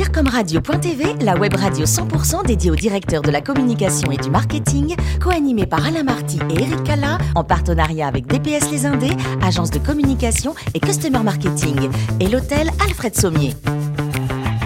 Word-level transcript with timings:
DIRCOMRadio.tv, 0.00 1.16
la 1.20 1.34
web 1.34 1.54
radio 1.54 1.84
100% 1.84 2.46
dédiée 2.46 2.70
aux 2.70 2.74
directeurs 2.74 3.20
de 3.20 3.30
la 3.30 3.42
communication 3.42 4.10
et 4.10 4.16
du 4.16 4.30
marketing, 4.30 4.96
co-animée 5.22 5.66
par 5.66 5.84
Alain 5.84 6.04
Marty 6.04 6.38
et 6.48 6.62
Eric 6.62 6.84
Cala, 6.84 7.18
en 7.34 7.44
partenariat 7.44 8.06
avec 8.06 8.26
DPS 8.26 8.70
Les 8.70 8.86
Indés, 8.86 9.14
agence 9.42 9.70
de 9.70 9.78
communication 9.78 10.54
et 10.72 10.80
customer 10.80 11.22
marketing, 11.22 11.90
et 12.18 12.28
l'hôtel 12.28 12.70
Alfred 12.82 13.14
Sommier. 13.14 13.52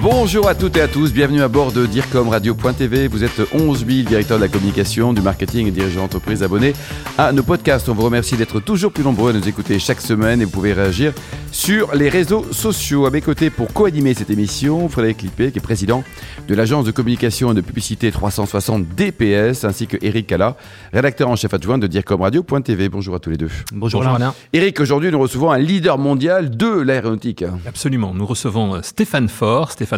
Bonjour 0.04 0.48
à 0.48 0.54
toutes 0.54 0.76
et 0.76 0.82
à 0.82 0.86
tous, 0.86 1.14
bienvenue 1.14 1.40
à 1.40 1.48
bord 1.48 1.72
de 1.72 1.86
DIRCOMRadio.tv. 1.86 3.08
Vous 3.08 3.24
êtes 3.24 3.40
11 3.54 3.86
000 3.86 4.06
directeurs 4.06 4.36
de 4.36 4.42
la 4.42 4.48
communication, 4.48 5.14
du 5.14 5.22
marketing 5.22 5.66
et 5.66 5.70
dirigeants 5.70 6.02
d'entreprise 6.02 6.42
abonnés 6.42 6.74
à 7.16 7.32
nos 7.32 7.42
podcasts. 7.42 7.88
On 7.88 7.94
vous 7.94 8.02
remercie 8.02 8.36
d'être 8.36 8.60
toujours 8.60 8.92
plus 8.92 9.02
nombreux 9.02 9.30
à 9.30 9.32
nous 9.32 9.48
écouter 9.48 9.78
chaque 9.78 10.02
semaine 10.02 10.42
et 10.42 10.44
vous 10.44 10.50
pouvez 10.50 10.74
réagir 10.74 11.14
sur 11.52 11.94
les 11.94 12.10
réseaux 12.10 12.44
sociaux. 12.52 13.06
À 13.06 13.10
mes 13.10 13.22
côtés 13.22 13.48
pour 13.48 13.72
co-animer 13.72 14.12
cette 14.12 14.28
émission, 14.28 14.90
Frédéric 14.90 15.22
Lippé, 15.22 15.52
qui 15.52 15.58
est 15.58 15.62
président 15.62 16.04
de 16.46 16.54
l'agence 16.54 16.84
de 16.84 16.90
communication 16.90 17.52
et 17.52 17.54
de 17.54 17.62
publicité 17.62 18.12
360 18.12 18.86
DPS, 18.88 19.64
ainsi 19.64 19.86
que 19.86 19.96
Eric 20.02 20.26
Cala, 20.26 20.58
rédacteur 20.92 21.30
en 21.30 21.36
chef 21.36 21.54
adjoint 21.54 21.78
de 21.78 21.86
DIRCOMRadio.tv. 21.86 22.90
Bonjour 22.90 23.14
à 23.14 23.20
tous 23.20 23.30
les 23.30 23.38
deux. 23.38 23.50
Bonjour, 23.72 24.06
Alain. 24.06 24.34
Eric, 24.52 24.80
aujourd'hui 24.80 25.10
nous 25.10 25.20
recevons 25.20 25.50
un 25.50 25.58
leader 25.58 25.96
mondial 25.96 26.54
de 26.54 26.68
l'aéronautique. 26.68 27.42
Absolument, 27.66 28.12
nous 28.12 28.26
recevons 28.26 28.82
Stéphane 28.82 29.30
Faure. 29.30 29.70
Stéphane 29.70 29.93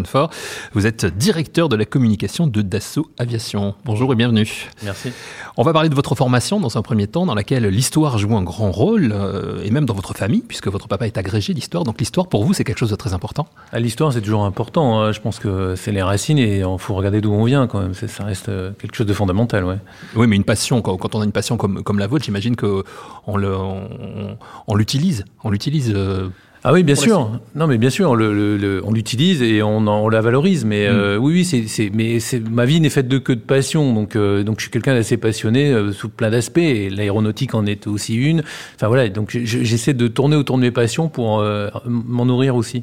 Vous 0.73 0.87
êtes 0.87 1.07
directeur 1.07 1.69
de 1.69 1.77
la 1.77 1.87
communication 1.87 2.47
de 2.47 2.61
Dassault 2.61 3.07
Aviation. 3.19 3.75
Bonjour 3.85 4.13
et 4.13 4.17
bienvenue. 4.17 4.69
Merci. 4.83 5.11
On 5.57 5.63
va 5.63 5.73
parler 5.73 5.89
de 5.89 5.95
votre 5.95 6.15
formation 6.15 6.61
dans 6.61 6.77
un 6.77 6.83
premier 6.83 7.07
temps, 7.07 7.25
dans 7.25 7.35
laquelle 7.35 7.67
l'histoire 7.67 8.19
joue 8.19 8.37
un 8.37 8.43
grand 8.43 8.71
rôle, 8.71 9.13
euh, 9.15 9.63
et 9.65 9.71
même 9.71 9.87
dans 9.87 9.95
votre 9.95 10.15
famille, 10.15 10.43
puisque 10.47 10.69
votre 10.69 10.87
papa 10.87 11.07
est 11.07 11.17
agrégé 11.17 11.55
d'histoire. 11.55 11.85
Donc 11.85 11.99
l'histoire, 11.99 12.29
pour 12.29 12.45
vous, 12.45 12.53
c'est 12.53 12.65
quelque 12.65 12.79
chose 12.79 12.91
de 12.91 12.97
très 12.97 13.15
important 13.15 13.47
ah, 13.73 13.81
L'histoire, 13.81 14.13
c'est 14.13 14.21
toujours 14.21 14.45
important. 14.45 15.01
Hein. 15.01 15.13
Je 15.13 15.21
pense 15.21 15.39
que 15.39 15.75
c'est 15.77 15.93
les 15.93 16.03
racines 16.03 16.39
et 16.39 16.59
il 16.59 16.79
faut 16.79 16.95
regarder 16.95 17.23
d'où 17.23 17.33
on 17.33 17.45
vient 17.45 17.67
quand 17.67 17.81
même. 17.81 17.95
Ça 17.95 18.25
reste 18.25 18.51
euh, 18.51 18.73
quelque 18.79 18.97
chose 18.97 19.07
de 19.07 19.15
fondamental. 19.15 19.65
Ouais. 19.65 19.79
Oui, 20.15 20.27
mais 20.27 20.37
une 20.37 20.45
passion, 20.45 20.83
quand, 20.83 21.15
on 21.15 21.21
a 21.23 21.25
une 21.25 21.33
passion 21.33 21.57
comme, 21.57 21.83
comme 21.83 21.99
la 21.99 22.07
vôtre, 22.07 22.25
j'imagine 22.27 22.55
qu'on 22.55 22.83
on, 23.27 24.37
on 24.67 24.75
l'utilise. 24.75 25.25
On 25.43 25.51
l'utilise 25.51 25.93
euh, 25.95 26.29
ah 26.69 26.73
oui, 26.73 26.83
bien 26.83 26.97
sûr. 26.97 27.31
Non, 27.55 27.69
mais 27.69 27.79
bien 27.79 27.91
sûr, 27.91 28.11
on 28.11 28.93
l'utilise 28.93 29.41
et 29.41 29.63
on, 29.63 30.09
la 30.09 30.21
valorise. 30.21 30.65
Mais 30.65 30.89
mm. 30.89 30.93
euh, 30.93 31.17
oui, 31.17 31.47
oui, 31.49 31.69
c'est, 31.69 31.91
mais 31.95 32.19
ma 32.51 32.65
vie 32.65 32.81
n'est 32.81 32.91
faite 32.91 33.07
de 33.07 33.19
que 33.19 33.33
de 33.33 33.39
passion. 33.39 33.95
Donc, 33.95 34.17
euh, 34.17 34.43
donc 34.43 34.57
je 34.59 34.63
suis 34.63 34.71
quelqu'un 34.73 34.95
d'assez 34.95 35.17
passionné 35.17 35.71
euh, 35.71 35.93
sous 35.93 36.09
plein 36.09 36.29
d'aspects. 36.29 36.59
Et 36.59 36.91
l'aéronautique 36.91 37.55
en 37.55 37.67
est 37.67 37.87
aussi 37.87 38.17
une. 38.17 38.43
Enfin 38.75 38.89
voilà, 38.89 39.09
donc 39.09 39.31
j'essaie 39.31 39.95
de 39.95 40.09
tourner 40.09 40.35
autour 40.35 40.57
de 40.57 40.63
mes 40.63 40.73
passions 40.73 41.09
pour 41.09 41.41
m'en 41.87 42.25
nourrir 42.25 42.57
aussi. 42.57 42.83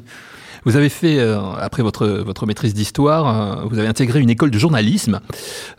Vous 0.64 0.76
avez 0.76 0.88
fait, 0.88 1.18
euh, 1.18 1.40
après 1.58 1.82
votre, 1.82 2.06
votre 2.06 2.46
maîtrise 2.46 2.74
d'histoire, 2.74 3.62
euh, 3.62 3.64
vous 3.68 3.78
avez 3.78 3.88
intégré 3.88 4.20
une 4.20 4.30
école 4.30 4.50
de 4.50 4.58
journalisme. 4.58 5.20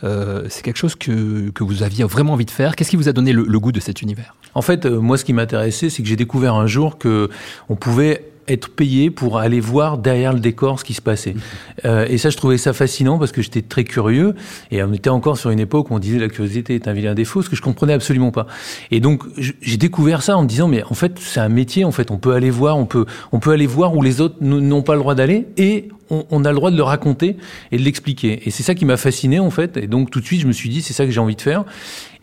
Euh, 0.04 0.46
c'est 0.50 0.64
quelque 0.64 0.78
chose 0.78 0.96
que, 0.96 1.50
que, 1.50 1.64
vous 1.64 1.84
aviez 1.84 2.04
vraiment 2.04 2.34
envie 2.34 2.46
de 2.46 2.52
faire. 2.52 2.76
Qu'est-ce 2.76 2.92
qui 2.92 2.96
vous 2.96 3.10
a 3.10 3.14
donné 3.14 3.34
le, 3.34 3.44
le 3.44 3.60
goût 3.60 3.72
de 3.72 3.80
cet 3.80 4.02
univers? 4.02 4.36
En 4.54 4.62
fait, 4.62 4.86
moi, 4.86 5.18
ce 5.18 5.26
qui 5.26 5.34
m'intéressait, 5.34 5.90
c'est 5.90 6.04
que 6.04 6.08
j'ai 6.08 6.16
découvert 6.16 6.54
un 6.54 6.68
jour 6.68 6.98
que 6.98 7.30
on 7.70 7.76
pouvait 7.76 8.35
être 8.48 8.70
payé 8.70 9.10
pour 9.10 9.40
aller 9.40 9.60
voir 9.60 9.98
derrière 9.98 10.34
le 10.34 10.40
décor 10.40 10.80
ce 10.80 10.86
qui 10.86 10.94
se 10.94 11.02
passait. 11.02 11.34
Mmh. 11.34 11.40
Euh, 11.84 12.06
et 12.10 12.18
ça, 12.18 12.30
je 12.30 12.38
trouvais 12.38 12.58
ça 12.58 12.74
fascinant 12.74 13.20
parce 13.20 13.32
que 13.32 13.42
j'étais 13.42 13.62
très 13.62 13.84
curieux. 13.84 14.34
Et 14.72 14.82
on 14.82 14.92
était 14.94 15.10
encore 15.10 15.38
sur 15.38 15.52
une 15.52 15.60
époque 15.60 15.92
où 15.92 15.94
on 15.94 16.00
disait 16.00 16.18
la 16.18 16.30
curiosité 16.30 16.74
est 16.74 16.88
un 16.88 16.94
vilain 16.94 17.14
défaut, 17.14 17.42
ce 17.42 17.50
que 17.50 17.56
je 17.56 17.62
comprenais 17.62 17.94
absolument 17.94 18.32
pas. 18.32 18.48
Et 18.92 19.00
donc, 19.02 19.24
j'ai 19.38 19.78
découvert 19.78 20.24
ça 20.24 20.38
en 20.38 20.44
me 20.44 20.48
disant, 20.48 20.68
mais 20.68 20.84
en 20.84 20.94
fait, 20.96 21.20
c'est 21.20 21.42
un 21.42 21.50
métier. 21.50 21.84
En 21.84 21.92
fait, 21.92 22.10
on 22.12 22.18
peut 22.18 22.34
aller 22.34 22.50
voir, 22.50 22.78
on 22.78 22.86
peut, 22.86 23.06
on 23.32 23.40
peut 23.40 23.52
aller 23.52 23.68
voir 23.68 23.96
où 23.96 24.02
les 24.02 24.22
autres 24.22 24.38
n'ont 24.42 24.82
pas 24.82 24.94
le 24.94 25.00
droit 25.00 25.16
d'aller 25.16 25.48
et 25.58 25.90
on, 26.10 26.26
on, 26.32 26.46
a 26.46 26.50
le 26.50 26.56
droit 26.56 26.72
de 26.72 26.78
le 26.78 26.84
raconter 26.84 27.38
et 27.72 27.78
de 27.78 27.84
l'expliquer. 27.84 28.42
Et 28.46 28.52
c'est 28.52 28.64
ça 28.64 28.74
qui 28.74 28.86
m'a 28.86 28.98
fasciné, 28.98 29.40
en 29.40 29.52
fait. 29.52 29.78
Et 29.78 29.88
donc, 29.88 30.12
tout 30.12 30.22
de 30.22 30.26
suite, 30.26 30.42
je 30.42 30.48
me 30.48 30.54
suis 30.54 30.70
dit, 30.70 30.82
c'est 30.82 30.94
ça 30.94 31.06
que 31.06 31.12
j'ai 31.12 31.20
envie 31.20 31.36
de 31.36 31.42
faire. 31.42 31.66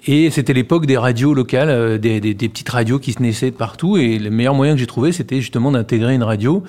Et 0.07 0.31
c'était 0.31 0.53
l'époque 0.53 0.87
des 0.87 0.97
radios 0.97 1.33
locales, 1.33 1.71
euh, 1.71 1.99
des, 1.99 2.21
petites 2.35 2.69
radios 2.69 2.99
qui 2.99 3.13
se 3.13 3.23
naissaient 3.23 3.53
partout. 3.53 3.97
Et 3.97 4.19
le 4.19 4.31
meilleur 4.31 4.55
moyen 4.55 4.75
que 4.75 4.81
j'ai 4.81 4.87
trouvé, 4.87 5.13
c'était 5.13 5.41
justement 5.41 5.71
d'intégrer 5.71 6.15
une 6.15 6.25
radio 6.25 6.65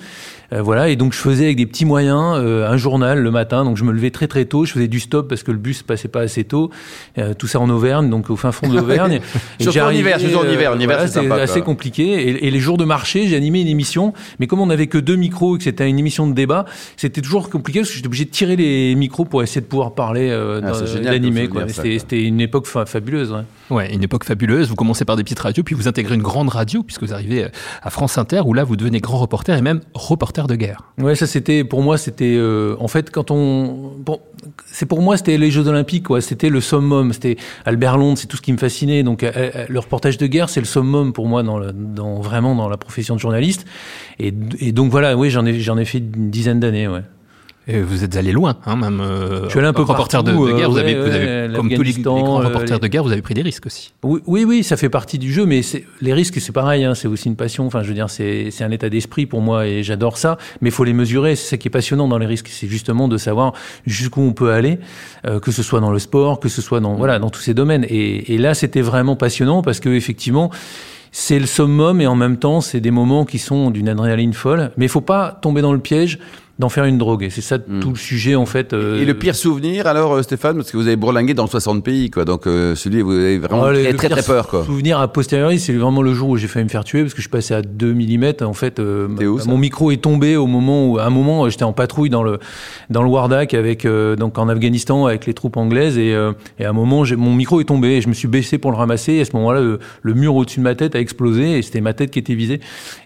euh, 0.54 0.62
voilà, 0.62 0.88
et 0.88 0.96
donc 0.96 1.12
je 1.12 1.18
faisais 1.18 1.44
avec 1.44 1.56
des 1.56 1.66
petits 1.66 1.84
moyens 1.84 2.36
euh, 2.36 2.68
un 2.68 2.76
journal 2.76 3.18
le 3.20 3.30
matin. 3.30 3.64
Donc 3.64 3.76
je 3.76 3.84
me 3.84 3.92
levais 3.92 4.10
très 4.10 4.28
très 4.28 4.44
tôt, 4.44 4.64
je 4.64 4.72
faisais 4.72 4.88
du 4.88 5.00
stop 5.00 5.28
parce 5.28 5.42
que 5.42 5.50
le 5.50 5.58
bus 5.58 5.82
passait 5.82 6.08
pas 6.08 6.20
assez 6.20 6.44
tôt. 6.44 6.70
Euh, 7.18 7.34
tout 7.34 7.46
ça 7.46 7.58
en 7.60 7.68
Auvergne, 7.70 8.08
donc 8.08 8.30
au 8.30 8.36
fin 8.36 8.52
fond 8.52 8.68
de 8.68 8.76
l'Auvergne. 8.76 9.20
surtout 9.60 9.80
en 9.80 9.90
hiver, 9.90 10.20
surtout 10.20 10.38
en 10.38 10.48
hiver. 10.48 10.72
En 10.72 10.78
hiver, 10.78 11.08
c'est 11.08 11.30
assez 11.30 11.62
compliqué. 11.62 12.28
Et, 12.28 12.46
et, 12.46 12.50
les 12.50 12.60
jours 12.60 12.76
de 12.76 12.84
marché, 12.84 13.26
j'ai 13.26 13.36
animé 13.36 13.60
une 13.60 13.68
émission, 13.68 14.12
mais 14.38 14.46
comme 14.46 14.60
on 14.60 14.66
n'avait 14.66 14.86
que 14.86 14.98
deux 14.98 15.16
micros 15.16 15.56
et 15.56 15.58
que 15.58 15.64
c'était 15.64 15.88
une 15.88 15.98
émission 15.98 16.28
de 16.28 16.34
débat, 16.34 16.66
c'était 16.96 17.20
toujours 17.20 17.50
compliqué 17.50 17.80
parce 17.80 17.90
que 17.90 17.96
j'étais 17.96 18.06
obligé 18.06 18.24
de 18.24 18.30
tirer 18.30 18.54
les 18.56 18.94
micros 18.94 19.24
pour 19.24 19.42
essayer 19.42 19.60
de 19.60 19.66
pouvoir 19.66 19.94
parler, 19.94 20.28
euh, 20.30 20.60
ah, 20.62 21.00
d'animer. 21.00 21.48
C'était 21.68 22.22
une 22.22 22.40
époque 22.40 22.66
fabuleuse. 22.66 23.32
Ouais. 23.32 23.76
ouais, 23.76 23.94
une 23.94 24.04
époque 24.04 24.24
fabuleuse. 24.24 24.68
Vous 24.68 24.76
commencez 24.76 25.04
par 25.04 25.16
des 25.16 25.24
petites 25.24 25.40
radios, 25.40 25.64
puis 25.64 25.74
vous 25.74 25.88
intégrez 25.88 26.14
une 26.14 26.22
grande 26.22 26.48
radio 26.48 26.84
puisque 26.84 27.02
vous 27.02 27.12
arrivez 27.12 27.48
à 27.82 27.90
France 27.90 28.18
Inter 28.18 28.42
où 28.44 28.54
là 28.54 28.62
vous 28.62 28.76
devenez 28.76 29.00
grand 29.00 29.18
reporter 29.18 29.56
et 29.58 29.62
même 29.62 29.80
reporter 29.94 30.43
de 30.46 30.56
guerre. 30.56 30.82
Ouais, 30.98 31.14
ça 31.14 31.26
c'était 31.26 31.64
pour 31.64 31.82
moi 31.82 31.98
c'était 31.98 32.34
euh, 32.36 32.76
en 32.78 32.88
fait 32.88 33.10
quand 33.10 33.30
on 33.30 33.92
bon 33.98 34.20
c'est 34.66 34.86
pour 34.86 35.00
moi 35.00 35.16
c'était 35.16 35.38
les 35.38 35.50
Jeux 35.50 35.66
Olympiques 35.68 36.04
quoi, 36.04 36.20
c'était 36.20 36.50
le 36.50 36.60
summum, 36.60 37.12
c'était 37.12 37.36
Albert 37.64 37.96
Londres, 37.96 38.18
c'est 38.18 38.26
tout 38.26 38.36
ce 38.36 38.42
qui 38.42 38.52
me 38.52 38.58
fascinait. 38.58 39.02
Donc 39.02 39.22
euh, 39.22 39.32
euh, 39.34 39.66
le 39.68 39.78
reportage 39.78 40.18
de 40.18 40.26
guerre 40.26 40.48
c'est 40.48 40.60
le 40.60 40.66
summum 40.66 41.12
pour 41.12 41.26
moi 41.26 41.42
dans, 41.42 41.58
le, 41.58 41.72
dans 41.72 42.20
vraiment 42.20 42.54
dans 42.54 42.68
la 42.68 42.76
profession 42.76 43.14
de 43.14 43.20
journaliste. 43.20 43.66
Et, 44.18 44.32
et 44.58 44.72
donc 44.72 44.90
voilà, 44.90 45.16
oui 45.16 45.30
j'en 45.30 45.46
ai 45.46 45.60
j'en 45.60 45.78
ai 45.78 45.84
fait 45.84 45.98
une 45.98 46.30
dizaine 46.30 46.60
d'années, 46.60 46.88
ouais. 46.88 47.02
Et 47.66 47.80
vous 47.80 48.04
êtes 48.04 48.14
allé 48.16 48.32
loin, 48.32 48.56
hein, 48.66 48.76
même. 48.76 49.00
Euh, 49.00 49.44
je 49.44 49.50
suis 49.50 49.58
allé 49.58 49.68
un 49.68 49.72
peu 49.72 49.82
reporter 49.82 50.22
de, 50.22 50.32
de, 50.32 50.52
guerre. 50.52 50.70
vous 50.70 50.76
avez, 50.76 50.94
vous 50.94 51.06
avez 51.06 51.54
comme 51.54 51.70
tous 51.70 51.82
les, 51.82 51.92
grands 51.94 52.36
reporters 52.36 52.78
de 52.78 52.86
guerre, 52.88 53.02
vous 53.02 53.12
avez 53.12 53.22
pris 53.22 53.32
des 53.32 53.40
risques 53.40 53.64
aussi. 53.64 53.94
Oui, 54.02 54.20
oui, 54.26 54.44
oui 54.44 54.62
ça 54.62 54.76
fait 54.76 54.90
partie 54.90 55.18
du 55.18 55.32
jeu, 55.32 55.46
mais 55.46 55.62
les 56.02 56.12
risques, 56.12 56.38
c'est 56.42 56.52
pareil. 56.52 56.84
Hein, 56.84 56.94
c'est 56.94 57.08
aussi 57.08 57.28
une 57.28 57.36
passion. 57.36 57.66
Enfin, 57.66 57.82
je 57.82 57.88
veux 57.88 57.94
dire, 57.94 58.10
c'est 58.10 58.52
un 58.60 58.70
état 58.70 58.90
d'esprit 58.90 59.24
pour 59.24 59.40
moi 59.40 59.66
et 59.66 59.82
j'adore 59.82 60.18
ça. 60.18 60.36
Mais 60.60 60.68
il 60.68 60.72
faut 60.72 60.84
les 60.84 60.92
mesurer. 60.92 61.36
C'est 61.36 61.50
ça 61.50 61.56
qui 61.56 61.68
est 61.68 61.70
passionnant 61.70 62.06
dans 62.06 62.18
les 62.18 62.26
risques, 62.26 62.48
c'est 62.48 62.68
justement 62.68 63.08
de 63.08 63.16
savoir 63.16 63.54
jusqu'où 63.86 64.20
on 64.20 64.34
peut 64.34 64.52
aller, 64.52 64.78
euh, 65.26 65.40
que 65.40 65.50
ce 65.50 65.62
soit 65.62 65.80
dans 65.80 65.90
le 65.90 65.98
sport, 65.98 66.40
que 66.40 66.50
ce 66.50 66.60
soit 66.60 66.80
dans 66.80 66.94
voilà, 66.96 67.18
dans 67.18 67.30
tous 67.30 67.40
ces 67.40 67.54
domaines. 67.54 67.86
Et, 67.88 68.34
et 68.34 68.38
là, 68.38 68.52
c'était 68.52 68.82
vraiment 68.82 69.16
passionnant 69.16 69.62
parce 69.62 69.80
que 69.80 69.88
effectivement 69.88 70.50
c'est 71.16 71.38
le 71.38 71.46
summum 71.46 72.00
et 72.00 72.08
en 72.08 72.16
même 72.16 72.38
temps, 72.38 72.60
c'est 72.60 72.80
des 72.80 72.90
moments 72.90 73.24
qui 73.24 73.38
sont 73.38 73.70
d'une 73.70 73.88
adrénaline 73.88 74.32
folle. 74.32 74.72
Mais 74.76 74.86
il 74.86 74.88
faut 74.88 75.00
pas 75.00 75.38
tomber 75.40 75.62
dans 75.62 75.72
le 75.72 75.78
piège 75.78 76.18
d'en 76.58 76.68
faire 76.68 76.84
une 76.84 76.98
drogue. 76.98 77.24
Et 77.24 77.30
c'est 77.30 77.40
ça 77.40 77.58
hmm. 77.58 77.80
tout 77.80 77.90
le 77.90 77.96
sujet, 77.96 78.36
en 78.36 78.46
fait. 78.46 78.72
Euh... 78.72 79.00
Et 79.00 79.04
le 79.04 79.14
pire 79.14 79.34
souvenir, 79.34 79.86
alors, 79.86 80.12
euh, 80.12 80.22
Stéphane, 80.22 80.56
parce 80.56 80.70
que 80.70 80.76
vous 80.76 80.86
avez 80.86 80.96
bourlingué 80.96 81.34
dans 81.34 81.46
60 81.46 81.82
pays, 81.82 82.10
quoi. 82.10 82.24
Donc, 82.24 82.46
euh, 82.46 82.76
celui, 82.76 83.02
vous 83.02 83.12
avez 83.12 83.38
vraiment 83.38 83.64
très, 83.64 83.92
très, 83.94 84.08
très, 84.08 84.22
peur, 84.22 84.46
quoi. 84.46 84.64
souvenir 84.64 85.00
à 85.00 85.08
posteriori, 85.08 85.58
c'est 85.58 85.72
vraiment 85.72 86.02
le 86.02 86.14
jour 86.14 86.28
où 86.28 86.36
j'ai 86.36 86.46
failli 86.46 86.64
me 86.64 86.70
faire 86.70 86.84
tuer, 86.84 87.02
parce 87.02 87.14
que 87.14 87.22
je 87.22 87.28
passais 87.28 87.54
à 87.54 87.62
2 87.62 87.92
mm. 87.92 88.34
En 88.42 88.52
fait, 88.52 88.78
euh, 88.78 89.08
mon 89.46 89.58
micro 89.58 89.90
est 89.90 90.02
tombé 90.02 90.36
au 90.36 90.46
moment 90.46 90.86
où, 90.86 90.98
à 90.98 91.04
un 91.04 91.10
moment, 91.10 91.48
j'étais 91.48 91.64
en 91.64 91.72
patrouille 91.72 92.10
dans 92.10 92.22
le, 92.22 92.38
dans 92.88 93.02
le 93.02 93.08
Wardak 93.08 93.54
avec, 93.54 93.84
euh, 93.84 94.14
donc 94.14 94.38
en 94.38 94.48
Afghanistan, 94.48 95.06
avec 95.06 95.26
les 95.26 95.34
troupes 95.34 95.56
anglaises. 95.56 95.98
Et, 95.98 96.10
et 96.58 96.64
à 96.64 96.70
un 96.70 96.72
moment, 96.72 97.04
mon 97.16 97.34
micro 97.34 97.60
est 97.60 97.64
tombé 97.64 97.88
et 97.88 98.00
je 98.00 98.08
me 98.08 98.14
suis 98.14 98.28
baissé 98.28 98.58
pour 98.58 98.70
le 98.70 98.76
ramasser. 98.76 99.14
Et 99.14 99.20
à 99.22 99.24
ce 99.24 99.32
moment-là, 99.34 99.60
le, 99.60 99.80
le, 100.02 100.14
mur 100.14 100.36
au-dessus 100.36 100.60
de 100.60 100.64
ma 100.64 100.74
tête 100.74 100.94
a 100.94 101.00
explosé 101.00 101.58
et 101.58 101.62
c'était 101.62 101.80
ma 101.80 101.94
tête 101.94 102.10
qui 102.10 102.20
était 102.20 102.34
visée. 102.34 102.60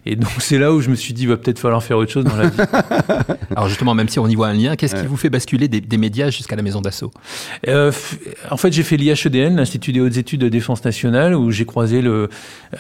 Et 0.05 0.17
donc, 0.17 0.31
c'est 0.39 0.59
là 0.59 0.73
où 0.73 0.81
je 0.81 0.91
me 0.91 0.95
suis 0.95 1.15
dit, 1.15 1.27
va 1.27 1.37
peut-être 1.37 1.59
falloir 1.59 1.83
faire 1.83 1.97
autre 1.97 2.13
chose 2.13 2.25
dans 2.25 2.37
la 2.37 2.49
vie. 2.49 2.59
Alors, 3.51 3.69
justement, 3.69 3.95
même 3.95 4.09
si 4.09 4.19
on 4.19 4.27
y 4.27 4.35
voit 4.35 4.49
un 4.49 4.55
lien. 4.55 4.77
Qu'est-ce 4.77 4.97
qui 4.97 5.07
vous 5.07 5.17
fait 5.17 5.31
basculer 5.31 5.69
des, 5.69 5.99
médias 5.99 6.31
jusqu'à 6.31 6.57
la 6.57 6.63
maison 6.63 6.81
d'assaut 6.81 7.11
euh, 7.67 7.91
En 8.51 8.57
fait, 8.57 8.73
j'ai 8.73 8.83
fait 8.83 8.97
l'IHEDN, 8.97 9.57
l'Institut 9.57 9.93
des 9.93 10.01
hautes 10.01 10.17
études 10.17 10.41
de 10.41 10.49
défense 10.49 10.85
nationale, 10.85 11.35
où 11.35 11.51
j'ai 11.51 11.65
croisé 11.65 12.01
le, 12.01 12.29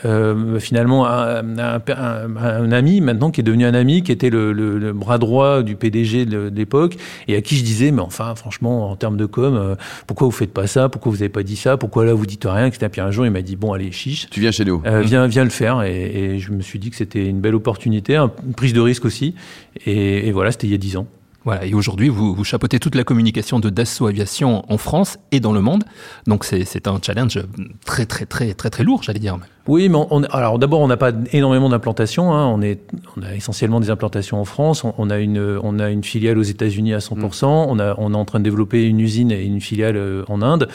euh, 0.04 0.58
finalement 0.60 1.06
un, 1.06 1.58
un, 1.58 2.72
ami, 2.72 3.00
maintenant 3.00 3.30
qui 3.30 3.41
est 3.41 3.44
devenu 3.44 3.64
un 3.64 3.74
ami, 3.74 4.02
qui 4.02 4.12
était 4.12 4.30
le, 4.30 4.92
bras 4.92 5.19
droit 5.19 5.62
du 5.62 5.76
PDG 5.76 6.26
de, 6.26 6.50
l'époque, 6.54 6.96
et 7.26 7.36
à 7.36 7.42
qui 7.42 7.56
je 7.56 7.64
disais, 7.64 7.90
mais 7.90 8.02
enfin, 8.02 8.34
franchement, 8.34 8.90
en 8.90 8.96
termes 8.96 9.16
de 9.16 9.26
com, 9.26 9.55
euh, 9.55 9.75
pourquoi 10.06 10.26
vous 10.26 10.32
faites 10.32 10.52
pas 10.52 10.66
ça? 10.66 10.88
Pourquoi 10.88 11.12
vous 11.12 11.22
avez 11.22 11.28
pas 11.28 11.43
dit 11.43 11.56
ça? 11.56 11.76
Pourquoi 11.76 12.05
là 12.05 12.14
vous 12.14 12.26
dites 12.26 12.44
rien? 12.44 12.66
Etc. 12.66 12.87
Puis 12.90 13.00
un 13.00 13.10
jour, 13.10 13.26
il 13.26 13.31
m'a 13.31 13.43
dit, 13.43 13.56
bon, 13.56 13.72
allez, 13.72 13.93
chiche. 13.93 14.28
Tu 14.31 14.40
viens 14.40 14.50
chez 14.50 14.64
nous. 14.64 14.82
Euh, 14.87 15.00
viens, 15.00 15.26
viens 15.26 15.44
le 15.44 15.50
faire. 15.50 15.82
Et, 15.82 16.34
et, 16.34 16.38
je 16.38 16.52
me 16.52 16.62
suis 16.62 16.78
dit 16.78 16.90
que 16.90 16.96
c'était 16.96 17.26
une 17.26 17.40
belle 17.40 17.55
opportunité, 17.55 18.16
une 18.16 18.55
prise 18.56 18.72
de 18.72 18.81
risque 18.81 19.05
aussi. 19.05 19.34
Et, 19.87 20.28
et 20.28 20.32
voilà, 20.32 20.47
c'était 20.52 20.66
il 20.66 20.70
y 20.70 20.74
a 20.74 20.78
dix 20.78 20.96
ans. 20.96 21.06
Voilà, 21.44 21.64
et 21.64 21.72
aujourd'hui, 21.72 22.08
vous, 22.08 22.34
vous 22.34 22.44
chapeautez 22.44 22.78
toute 22.80 22.94
la 22.94 23.04
communication 23.04 23.60
de 23.60 23.70
Dassault 23.70 24.06
Aviation 24.06 24.64
en 24.70 24.76
France 24.76 25.18
et 25.30 25.40
dans 25.40 25.52
le 25.52 25.60
monde. 25.60 25.84
Donc 26.26 26.44
c'est 26.44 26.88
un 26.88 26.98
challenge 27.00 27.38
très, 27.86 28.06
très, 28.06 28.26
très, 28.26 28.52
très, 28.54 28.70
très 28.70 28.84
lourd, 28.84 29.02
j'allais 29.02 29.20
dire. 29.20 29.38
Oui, 29.68 29.88
mais 29.88 29.98
on, 30.10 30.24
alors 30.24 30.58
d'abord, 30.58 30.80
on 30.80 30.88
n'a 30.88 30.96
pas 30.96 31.12
énormément 31.32 31.68
d'implantations. 31.68 32.34
Hein. 32.34 32.46
On, 32.46 32.60
est, 32.60 32.80
on 33.16 33.22
a 33.22 33.34
essentiellement 33.34 33.80
des 33.80 33.88
implantations 33.88 34.40
en 34.40 34.44
France. 34.44 34.82
On, 34.84 35.10
a, 35.10 35.18
une, 35.18 35.58
on 35.62 35.78
a 35.78 35.90
une 35.90 36.02
filiale 36.02 36.38
aux 36.38 36.42
États-Unis 36.42 36.92
à 36.92 36.98
100%. 36.98 37.16
Mm. 37.16 37.46
On, 37.46 37.78
a, 37.78 37.94
on 37.98 38.12
est 38.12 38.16
en 38.16 38.24
train 38.24 38.40
de 38.40 38.44
développer 38.44 38.84
une 38.86 39.00
usine 39.00 39.30
et 39.30 39.44
une 39.44 39.60
filiale 39.60 39.96
euh, 39.96 40.24
en 40.28 40.42
Inde. 40.42 40.68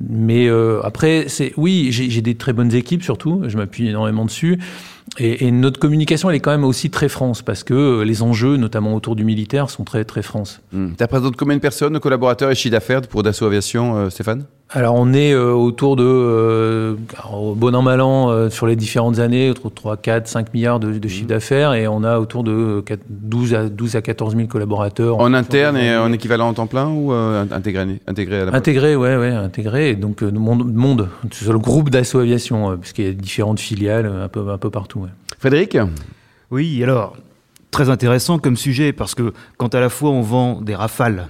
Mais 0.00 0.46
euh, 0.46 0.80
après, 0.84 1.24
c'est 1.28 1.52
oui, 1.56 1.88
j'ai 1.90 2.20
des 2.22 2.36
très 2.36 2.52
bonnes 2.52 2.72
équipes 2.72 3.02
surtout. 3.02 3.42
Je 3.46 3.56
m'appuie 3.56 3.88
énormément 3.88 4.24
dessus. 4.24 4.58
Et, 5.18 5.50
notre 5.50 5.78
communication, 5.78 6.30
elle 6.30 6.36
est 6.36 6.40
quand 6.40 6.50
même 6.50 6.64
aussi 6.64 6.90
très 6.90 7.08
France, 7.08 7.42
parce 7.42 7.62
que 7.62 8.02
les 8.02 8.22
enjeux, 8.22 8.56
notamment 8.56 8.94
autour 8.94 9.16
du 9.16 9.24
militaire, 9.24 9.70
sont 9.70 9.84
très, 9.84 10.04
très 10.04 10.22
France. 10.22 10.60
Mmh. 10.72 10.94
Tu 10.98 11.04
représenté 11.04 11.36
combien 11.38 11.56
de 11.56 11.60
personnes, 11.60 11.92
de 11.92 11.98
collaborateurs 11.98 12.50
et 12.50 12.54
chiffre 12.54 12.72
d'affaires 12.72 13.02
pour 13.02 13.22
Dassault 13.22 13.46
Aviation, 13.46 13.96
euh, 13.96 14.10
Stéphane? 14.10 14.44
Alors 14.74 14.96
on 14.96 15.12
est 15.12 15.32
euh, 15.32 15.52
autour 15.52 15.94
de, 15.94 16.04
euh, 16.04 16.96
bon 17.54 17.74
an 17.76 17.82
mal 17.82 18.00
an, 18.00 18.30
euh, 18.30 18.50
sur 18.50 18.66
les 18.66 18.74
différentes 18.74 19.20
années, 19.20 19.50
autour 19.50 19.70
de 19.70 19.74
3, 19.76 19.96
4, 19.96 20.26
5 20.26 20.52
milliards 20.52 20.80
de, 20.80 20.98
de 20.98 21.08
chiffre 21.08 21.24
mmh. 21.24 21.28
d'affaires 21.28 21.74
et 21.74 21.86
on 21.86 22.02
a 22.02 22.18
autour 22.18 22.42
de 22.42 22.82
4, 22.84 23.00
12, 23.08 23.54
à, 23.54 23.68
12 23.68 23.94
à 23.94 24.02
14 24.02 24.34
000 24.34 24.48
collaborateurs. 24.48 25.18
En, 25.18 25.26
en 25.26 25.34
interne 25.34 25.76
et 25.76 25.96
en 25.96 26.12
équivalent 26.12 26.48
en 26.48 26.54
temps 26.54 26.66
plein 26.66 26.88
ou 26.88 27.12
intégré, 27.12 28.00
intégré 28.08 28.40
à 28.40 28.44
la 28.46 28.54
Intégré, 28.54 28.96
ouais, 28.96 29.16
ouais, 29.16 29.30
intégré. 29.30 29.90
Et 29.90 29.94
donc 29.96 30.22
monde, 30.22 30.74
monde 30.74 31.08
c'est 31.30 31.52
le 31.52 31.58
groupe 31.58 31.90
d'assaut 31.90 32.18
aviation, 32.18 32.76
puisqu'il 32.76 33.04
y 33.04 33.08
a 33.08 33.12
différentes 33.12 33.60
filiales 33.60 34.06
un 34.06 34.28
peu, 34.28 34.50
un 34.50 34.58
peu 34.58 34.70
partout. 34.70 35.00
Ouais. 35.00 35.10
Frédéric? 35.38 35.78
Oui, 36.50 36.82
alors 36.82 37.16
très 37.70 37.90
intéressant 37.90 38.38
comme 38.38 38.56
sujet 38.56 38.92
parce 38.92 39.14
que 39.14 39.32
quand 39.56 39.74
à 39.74 39.80
la 39.80 39.88
fois 39.88 40.10
on 40.10 40.22
vend 40.22 40.60
des 40.60 40.74
rafales 40.74 41.28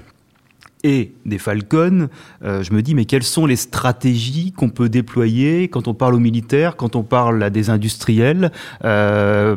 et 0.85 1.13
des 1.25 1.39
Falcons, 1.39 2.09
euh, 2.45 2.63
je 2.63 2.73
me 2.75 2.83
dis 2.83 2.95
mais 2.95 3.07
quelles 3.07 3.23
sont 3.23 3.47
les 3.47 3.57
stratégies 3.57 4.53
qu'on 4.53 4.69
peut 4.69 4.91
déployer 4.91 5.69
quand 5.69 5.89
on 5.89 5.95
parle 5.95 6.15
aux 6.15 6.21
militaires, 6.21 6.77
quand 6.77 6.95
on 6.95 7.03
parle 7.03 7.43
à 7.43 7.49
des 7.49 7.71
industriels 7.71 8.53
euh, 8.85 9.57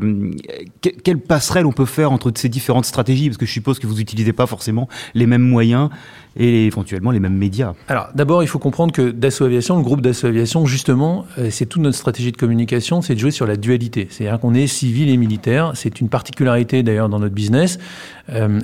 que, 0.81 0.89
Quelle 0.89 1.19
passerelle 1.19 1.65
on 1.65 1.73
peut 1.73 1.85
faire 1.85 2.13
entre 2.13 2.31
ces 2.33 2.47
différentes 2.47 2.85
stratégies? 2.85 3.27
Parce 3.27 3.37
que 3.37 3.45
je 3.45 3.51
suppose 3.51 3.77
que 3.77 3.87
vous 3.87 3.95
n'utilisez 3.95 4.31
pas 4.31 4.45
forcément 4.45 4.87
les 5.13 5.25
mêmes 5.25 5.41
moyens 5.41 5.89
et 6.37 6.65
éventuellement 6.65 7.11
les 7.11 7.19
mêmes 7.19 7.35
médias. 7.35 7.73
Alors 7.89 8.07
d'abord, 8.15 8.41
il 8.41 8.47
faut 8.47 8.59
comprendre 8.59 8.93
que 8.93 9.11
Dassault 9.11 9.45
Aviation, 9.45 9.75
le 9.75 9.83
groupe 9.83 10.01
Dassault 10.01 10.27
Aviation, 10.27 10.65
justement, 10.65 11.25
euh, 11.39 11.49
c'est 11.51 11.65
toute 11.65 11.81
notre 11.81 11.97
stratégie 11.97 12.31
de 12.31 12.37
communication, 12.37 13.01
c'est 13.01 13.15
de 13.15 13.19
jouer 13.19 13.31
sur 13.31 13.47
la 13.47 13.57
dualité. 13.57 14.07
C'est-à-dire 14.09 14.39
qu'on 14.39 14.53
est 14.53 14.67
civil 14.67 15.09
et 15.09 15.17
militaire. 15.17 15.73
C'est 15.75 15.99
une 15.99 16.07
particularité 16.07 16.83
d'ailleurs 16.83 17.09
dans 17.09 17.19
notre 17.19 17.35
business. 17.35 17.79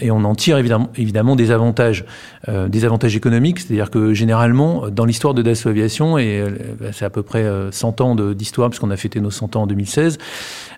Et 0.02 0.12
on 0.12 0.26
en 0.26 0.36
tire 0.36 0.58
évidemment, 0.58 1.36
des 1.38 1.52
avantages, 1.52 2.04
des 2.68 2.86
avantages 2.86 3.16
économiques. 3.16 3.60
C'est-à-dire 3.60 3.90
que 3.90 4.14
généralement, 4.14 4.90
dans 4.90 5.06
l'histoire 5.06 5.34
de 5.34 5.42
Dassault 5.42 5.70
Aviation, 5.70 6.18
et 6.18 6.40
euh, 6.40 6.50
c'est 6.92 7.06
à 7.06 7.10
peu 7.10 7.24
près 7.24 7.46
100 7.72 8.02
ans 8.02 8.16
d'histoire, 8.16 8.70
puisqu'on 8.70 8.92
a 8.92 8.98
fêté 8.98 9.20
nos 9.20 9.32
100 9.32 9.56
ans 9.56 9.64
en 9.64 9.68
2016, 9.68 10.18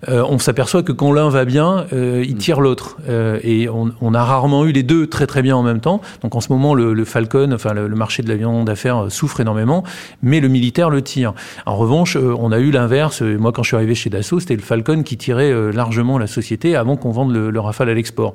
euh, 0.10 0.24
on 0.30 0.40
s'aperçoit 0.40 0.84
que 0.84 0.92
quand 0.92 1.12
l'un 1.12 1.30
va 1.30 1.46
bien, 1.46 1.86
euh, 1.94 2.24
il 2.28 2.36
tire 2.36 2.62
l'autre. 2.62 2.98
Euh, 3.10 3.40
et 3.44 3.70
on, 3.70 3.92
on, 4.02 4.14
a 4.14 4.24
rarement 4.24 4.66
eu 4.66 4.72
les 4.72 4.84
deux 4.84 5.08
très 5.08 5.28
très 5.28 5.42
bien 5.42 5.56
en 5.56 5.64
même 5.64 5.80
temps. 5.80 6.02
Donc 6.22 6.36
en 6.36 6.42
ce 6.42 6.52
moment, 6.52 6.74
le, 6.74 6.94
le 6.94 7.06
Falcon, 7.06 7.52
enfin 7.54 7.74
le, 7.74 7.88
le 7.88 7.96
marché 7.96 8.24
de 8.24 8.30
l'avion 8.30 8.64
d'affaires 8.64 9.06
souffre 9.10 9.40
énormément, 9.40 9.84
mais 10.22 10.40
le 10.40 10.48
militaire 10.48 10.90
le 10.90 11.02
tire. 11.02 11.34
En 11.66 11.76
revanche, 11.76 12.16
on 12.18 12.52
a 12.52 12.60
eu 12.60 12.72
l'inverse. 12.72 13.22
Moi, 13.22 13.52
quand 13.52 13.64
je 13.64 13.70
suis 13.70 13.78
arrivé 13.78 13.96
chez 13.96 14.10
Dassault, 14.10 14.40
c'était 14.40 14.56
le 14.56 14.62
Falcon 14.62 15.04
qui 15.04 15.18
tirait 15.18 15.72
largement 15.72 16.18
la 16.18 16.28
société 16.28 16.76
avant 16.76 16.96
qu'on 16.98 17.12
vende 17.12 17.34
le, 17.34 17.50
le 17.50 17.60
Rafale 17.60 17.90
à 17.90 17.94
l'export. 17.94 18.34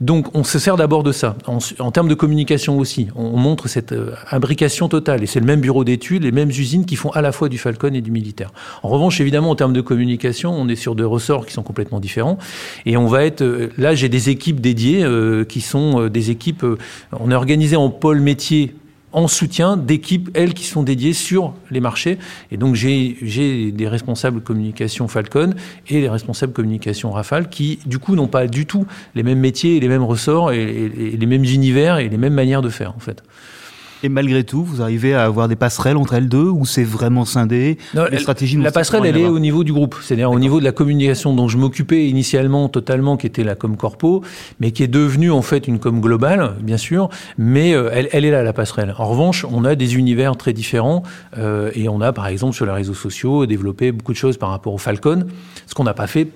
Donc 0.00 0.34
on 0.34 0.44
se 0.44 0.58
sert 0.58 0.76
d'abord 0.76 1.02
de 1.02 1.12
ça. 1.12 1.36
En, 1.46 1.58
en, 1.78 1.90
termes 1.90 2.08
de 2.08 2.14
communication 2.14 2.78
aussi, 2.78 3.08
on 3.14 3.36
montre 3.36 3.68
cette 3.68 3.94
imbrication 4.30 4.88
totale. 4.88 5.22
Et 5.22 5.26
c'est 5.26 5.40
le 5.40 5.46
même 5.46 5.60
bureau 5.60 5.84
d'études, 5.84 6.24
les 6.24 6.32
mêmes 6.32 6.50
usines 6.50 6.86
qui 6.86 6.96
font 6.96 7.10
à 7.10 7.22
la 7.22 7.32
fois 7.32 7.48
du 7.48 7.58
Falcon 7.58 7.92
et 7.94 8.00
du 8.00 8.10
militaire. 8.10 8.52
En 8.82 8.88
revanche, 8.88 9.20
évidemment, 9.20 9.50
en 9.50 9.56
termes 9.56 9.72
de 9.72 9.80
communication, 9.80 10.54
on 10.54 10.68
est 10.68 10.76
sur 10.76 10.93
de 10.94 11.04
ressorts 11.04 11.46
qui 11.46 11.52
sont 11.52 11.62
complètement 11.62 12.00
différents. 12.00 12.38
Et 12.86 12.96
on 12.96 13.06
va 13.06 13.24
être 13.24 13.42
euh, 13.42 13.70
là, 13.78 13.94
j'ai 13.94 14.08
des 14.08 14.30
équipes 14.30 14.60
dédiées 14.60 15.04
euh, 15.04 15.44
qui 15.44 15.60
sont 15.60 16.02
euh, 16.02 16.10
des 16.10 16.30
équipes. 16.30 16.64
on 17.18 17.30
est 17.30 17.34
organisé 17.34 17.76
en 17.76 17.90
pôle 17.90 18.20
métier 18.20 18.74
en 19.12 19.28
soutien 19.28 19.76
d'équipes, 19.76 20.30
elles, 20.34 20.54
qui 20.54 20.64
sont 20.64 20.82
dédiées 20.82 21.12
sur 21.12 21.54
les 21.70 21.78
marchés. 21.78 22.18
Et 22.50 22.56
donc, 22.56 22.74
j'ai 22.74 23.70
des 23.70 23.86
responsables 23.86 24.40
communication 24.40 25.06
Falcon 25.06 25.54
et 25.88 26.00
les 26.00 26.08
responsables 26.08 26.52
communication 26.52 27.12
Rafale 27.12 27.48
qui, 27.48 27.78
du 27.86 28.00
coup, 28.00 28.16
n'ont 28.16 28.26
pas 28.26 28.48
du 28.48 28.66
tout 28.66 28.86
les 29.14 29.22
mêmes 29.22 29.38
métiers 29.38 29.76
et 29.76 29.80
les 29.80 29.86
mêmes 29.86 30.02
ressorts 30.02 30.50
et, 30.50 30.62
et 30.62 31.16
les 31.16 31.26
mêmes 31.26 31.44
univers 31.44 31.98
et 31.98 32.08
les 32.08 32.16
mêmes 32.16 32.34
manières 32.34 32.60
de 32.60 32.70
faire, 32.70 32.92
en 32.96 32.98
fait. 32.98 33.22
Et 34.04 34.10
malgré 34.10 34.44
tout, 34.44 34.62
vous 34.62 34.82
arrivez 34.82 35.14
à 35.14 35.24
avoir 35.24 35.48
des 35.48 35.56
passerelles 35.56 35.96
entre 35.96 36.12
elles 36.12 36.28
deux 36.28 36.50
ou 36.50 36.66
c'est 36.66 36.84
vraiment 36.84 37.24
scindé? 37.24 37.78
Non, 37.94 38.04
Les 38.12 38.18
stratégies 38.18 38.58
La 38.58 38.70
passerelle, 38.70 39.06
elle 39.06 39.16
est 39.16 39.26
au 39.26 39.38
niveau 39.38 39.64
du 39.64 39.72
groupe, 39.72 39.96
c'est-à-dire 40.02 40.30
au 40.30 40.38
niveau 40.38 40.60
de 40.60 40.64
la 40.64 40.72
communication 40.72 41.32
dont 41.32 41.48
je 41.48 41.56
m'occupais 41.56 42.06
initialement 42.06 42.68
totalement, 42.68 43.16
qui 43.16 43.26
était 43.26 43.44
la 43.44 43.54
com 43.54 43.78
corpo, 43.78 44.22
mais 44.60 44.72
qui 44.72 44.82
est 44.82 44.88
devenue 44.88 45.30
en 45.30 45.40
fait 45.40 45.66
une 45.66 45.78
com 45.78 46.02
globale, 46.02 46.52
bien 46.60 46.76
sûr, 46.76 47.08
mais 47.38 47.74
euh, 47.74 47.88
elle, 47.94 48.10
elle, 48.12 48.26
est 48.26 48.30
là, 48.30 48.42
la 48.42 48.52
passerelle. 48.52 48.94
En 48.98 49.06
revanche, 49.06 49.46
on 49.50 49.64
a 49.64 49.74
des 49.74 49.96
univers 49.96 50.36
très 50.36 50.52
différents 50.52 51.02
euh, 51.38 51.70
et 51.74 51.88
on 51.88 52.02
a, 52.02 52.12
par 52.12 52.26
exemple, 52.26 52.54
sur 52.54 52.66
les 52.66 52.72
réseaux 52.72 52.92
sociaux, 52.92 53.46
développé 53.46 53.90
beaucoup 53.90 54.12
de 54.12 54.18
choses 54.18 54.36
par 54.36 54.50
rapport 54.50 54.74
au 54.74 54.78
Falcon, 54.78 55.24
ce 55.66 55.74
qu'on 55.74 55.84
n'a 55.84 55.94
pas 55.94 56.08
fait 56.08 56.28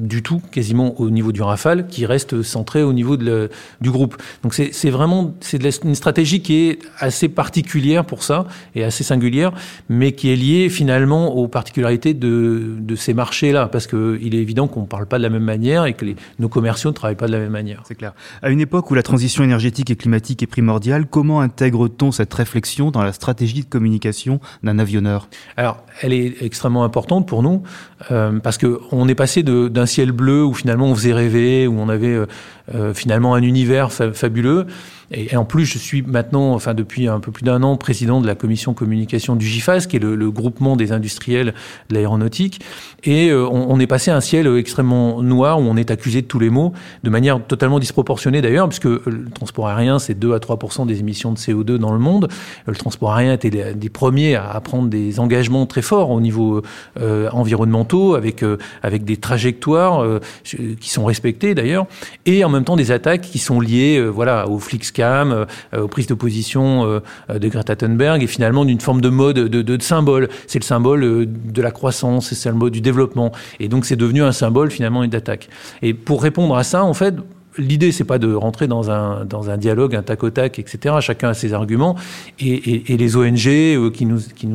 du 0.00 0.22
tout, 0.22 0.40
quasiment 0.50 1.00
au 1.00 1.10
niveau 1.10 1.32
du 1.32 1.42
Rafale, 1.42 1.86
qui 1.86 2.06
reste 2.06 2.42
centré 2.42 2.82
au 2.82 2.92
niveau 2.92 3.16
de 3.16 3.24
le, 3.24 3.50
du 3.80 3.90
groupe. 3.90 4.16
Donc 4.42 4.54
c'est 4.54 4.90
vraiment 4.90 5.34
c'est 5.40 5.62
une 5.84 5.94
stratégie 5.94 6.42
qui 6.42 6.68
est 6.68 6.78
assez 6.98 7.28
particulière 7.28 8.04
pour 8.04 8.22
ça 8.22 8.46
et 8.74 8.82
assez 8.82 9.04
singulière, 9.04 9.52
mais 9.88 10.12
qui 10.12 10.30
est 10.32 10.36
liée 10.36 10.68
finalement 10.68 11.34
aux 11.34 11.48
particularités 11.48 12.14
de, 12.14 12.76
de 12.78 12.96
ces 12.96 13.14
marchés-là, 13.14 13.68
parce 13.68 13.86
qu'il 13.86 14.34
est 14.34 14.38
évident 14.38 14.66
qu'on 14.66 14.82
ne 14.82 14.86
parle 14.86 15.06
pas 15.06 15.18
de 15.18 15.22
la 15.22 15.28
même 15.28 15.44
manière 15.44 15.84
et 15.84 15.94
que 15.94 16.04
les, 16.04 16.16
nos 16.38 16.48
commerciaux 16.48 16.90
ne 16.90 16.94
travaillent 16.94 17.16
pas 17.16 17.26
de 17.26 17.32
la 17.32 17.38
même 17.38 17.52
manière. 17.52 17.82
C'est 17.86 17.94
clair. 17.94 18.14
À 18.42 18.50
une 18.50 18.60
époque 18.60 18.90
où 18.90 18.94
la 18.94 19.02
transition 19.02 19.44
énergétique 19.44 19.90
et 19.90 19.96
climatique 19.96 20.42
est 20.42 20.46
primordiale, 20.46 21.06
comment 21.06 21.40
intègre-t-on 21.40 22.12
cette 22.12 22.32
réflexion 22.32 22.90
dans 22.90 23.02
la 23.02 23.12
stratégie 23.12 23.60
de 23.60 23.68
communication 23.68 24.40
d'un 24.62 24.78
avionneur? 24.78 25.28
Alors, 25.56 25.84
elle 26.00 26.12
est 26.12 26.42
extrêmement 26.42 26.84
importante 26.84 27.28
pour 27.28 27.42
nous, 27.42 27.62
euh, 28.10 28.38
parce 28.40 28.58
qu'on 28.58 29.08
est 29.08 29.14
passé 29.14 29.42
d'un 29.42 29.86
ciel 29.90 30.12
bleu 30.12 30.44
où 30.44 30.54
finalement 30.54 30.86
on 30.86 30.94
faisait 30.94 31.12
rêver, 31.12 31.66
où 31.66 31.78
on 31.78 31.88
avait 31.88 32.14
euh, 32.14 32.26
euh, 32.74 32.94
finalement 32.94 33.34
un 33.34 33.42
univers 33.42 33.92
fa 33.92 34.12
fabuleux. 34.12 34.66
Et, 35.10 35.32
et, 35.32 35.36
en 35.36 35.44
plus, 35.44 35.64
je 35.66 35.78
suis 35.78 36.02
maintenant, 36.02 36.52
enfin 36.52 36.74
depuis 36.74 37.08
un 37.08 37.20
peu 37.20 37.32
plus 37.32 37.44
d'un 37.44 37.62
an, 37.62 37.76
président 37.76 38.20
de 38.20 38.26
la 38.26 38.34
commission 38.34 38.74
communication 38.74 39.36
du 39.36 39.46
GIFAS, 39.46 39.86
qui 39.88 39.96
est 39.96 40.00
le, 40.00 40.14
le 40.16 40.30
groupement 40.30 40.76
des 40.76 40.92
industriels 40.92 41.54
de 41.88 41.94
l'aéronautique. 41.94 42.60
Et 43.04 43.30
euh, 43.30 43.46
on, 43.46 43.66
on, 43.70 43.80
est 43.80 43.86
passé 43.86 44.10
à 44.10 44.16
un 44.16 44.20
ciel 44.20 44.46
extrêmement 44.56 45.22
noir 45.22 45.60
où 45.60 45.62
on 45.62 45.76
est 45.76 45.90
accusé 45.90 46.22
de 46.22 46.26
tous 46.26 46.38
les 46.38 46.50
maux, 46.50 46.72
de 47.02 47.10
manière 47.10 47.44
totalement 47.44 47.78
disproportionnée 47.78 48.40
d'ailleurs, 48.42 48.68
puisque 48.68 48.84
le 48.84 49.30
transport 49.34 49.68
aérien, 49.68 49.98
c'est 49.98 50.14
2 50.14 50.34
à 50.34 50.38
3% 50.38 50.86
des 50.86 51.00
émissions 51.00 51.32
de 51.32 51.38
CO2 51.38 51.76
dans 51.76 51.92
le 51.92 51.98
monde. 51.98 52.28
Le 52.66 52.74
transport 52.74 53.14
aérien 53.14 53.34
était 53.34 53.50
des, 53.50 53.74
des 53.74 53.88
premiers 53.88 54.36
à, 54.36 54.60
prendre 54.60 54.88
des 54.88 55.20
engagements 55.20 55.66
très 55.66 55.82
forts 55.82 56.10
au 56.10 56.20
niveau 56.20 56.62
euh, 57.00 57.28
environnementaux, 57.32 58.14
avec, 58.14 58.42
euh, 58.42 58.58
avec 58.82 59.04
des 59.04 59.16
trajectoires 59.16 60.02
euh, 60.02 60.20
qui 60.44 60.90
sont 60.90 61.04
respectées 61.04 61.54
d'ailleurs, 61.54 61.86
et 62.26 62.44
en 62.44 62.48
même 62.48 62.64
temps 62.64 62.76
des 62.76 62.90
attaques 62.90 63.22
qui 63.22 63.38
sont 63.38 63.60
liées 63.60 63.98
euh, 63.98 64.08
voilà, 64.08 64.48
au 64.48 64.58
Flixcam, 64.58 64.99
euh, 65.02 65.44
aux 65.76 65.88
prises 65.88 66.06
de 66.06 66.14
position 66.14 66.84
euh, 66.84 67.38
de 67.38 67.48
Greta 67.48 67.76
Thunberg, 67.76 68.22
et 68.22 68.26
finalement 68.26 68.64
d'une 68.64 68.80
forme 68.80 69.00
de 69.00 69.08
mode, 69.08 69.36
de, 69.36 69.82
symbole. 69.82 70.28
C'est 70.46 70.58
le 70.58 70.64
symbole 70.64 71.26
de 71.26 71.62
la 71.62 71.70
croissance, 71.70 72.34
c'est 72.34 72.48
le 72.48 72.54
mode 72.54 72.72
du 72.72 72.80
développement. 72.80 73.32
Et 73.58 73.68
donc 73.68 73.86
c'est 73.86 73.96
devenu 73.96 74.22
un 74.22 74.32
symbole 74.32 74.70
finalement 74.70 75.06
d'attaque. 75.06 75.48
Et 75.82 75.94
pour 75.94 76.22
répondre 76.22 76.56
à 76.56 76.64
ça, 76.64 76.84
en 76.84 76.94
fait, 76.94 77.14
l'idée, 77.60 77.92
c'est 77.92 78.04
pas 78.04 78.18
de 78.18 78.32
rentrer 78.32 78.66
dans 78.66 78.90
un, 78.90 79.56
dialogue, 79.56 79.94
un 79.94 80.02
tac 80.02 80.22
au 80.22 80.30
tac, 80.30 80.58
etc. 80.58 80.96
Chacun 81.00 81.28
a 81.30 81.34
ses 81.34 81.52
arguments. 81.52 81.96
Et, 82.40 82.96
les 83.00 83.16
ONG 83.16 83.46
euh, 83.46 83.90
qui, 83.90 84.04
nous, 84.04 84.18
qui 84.34 84.48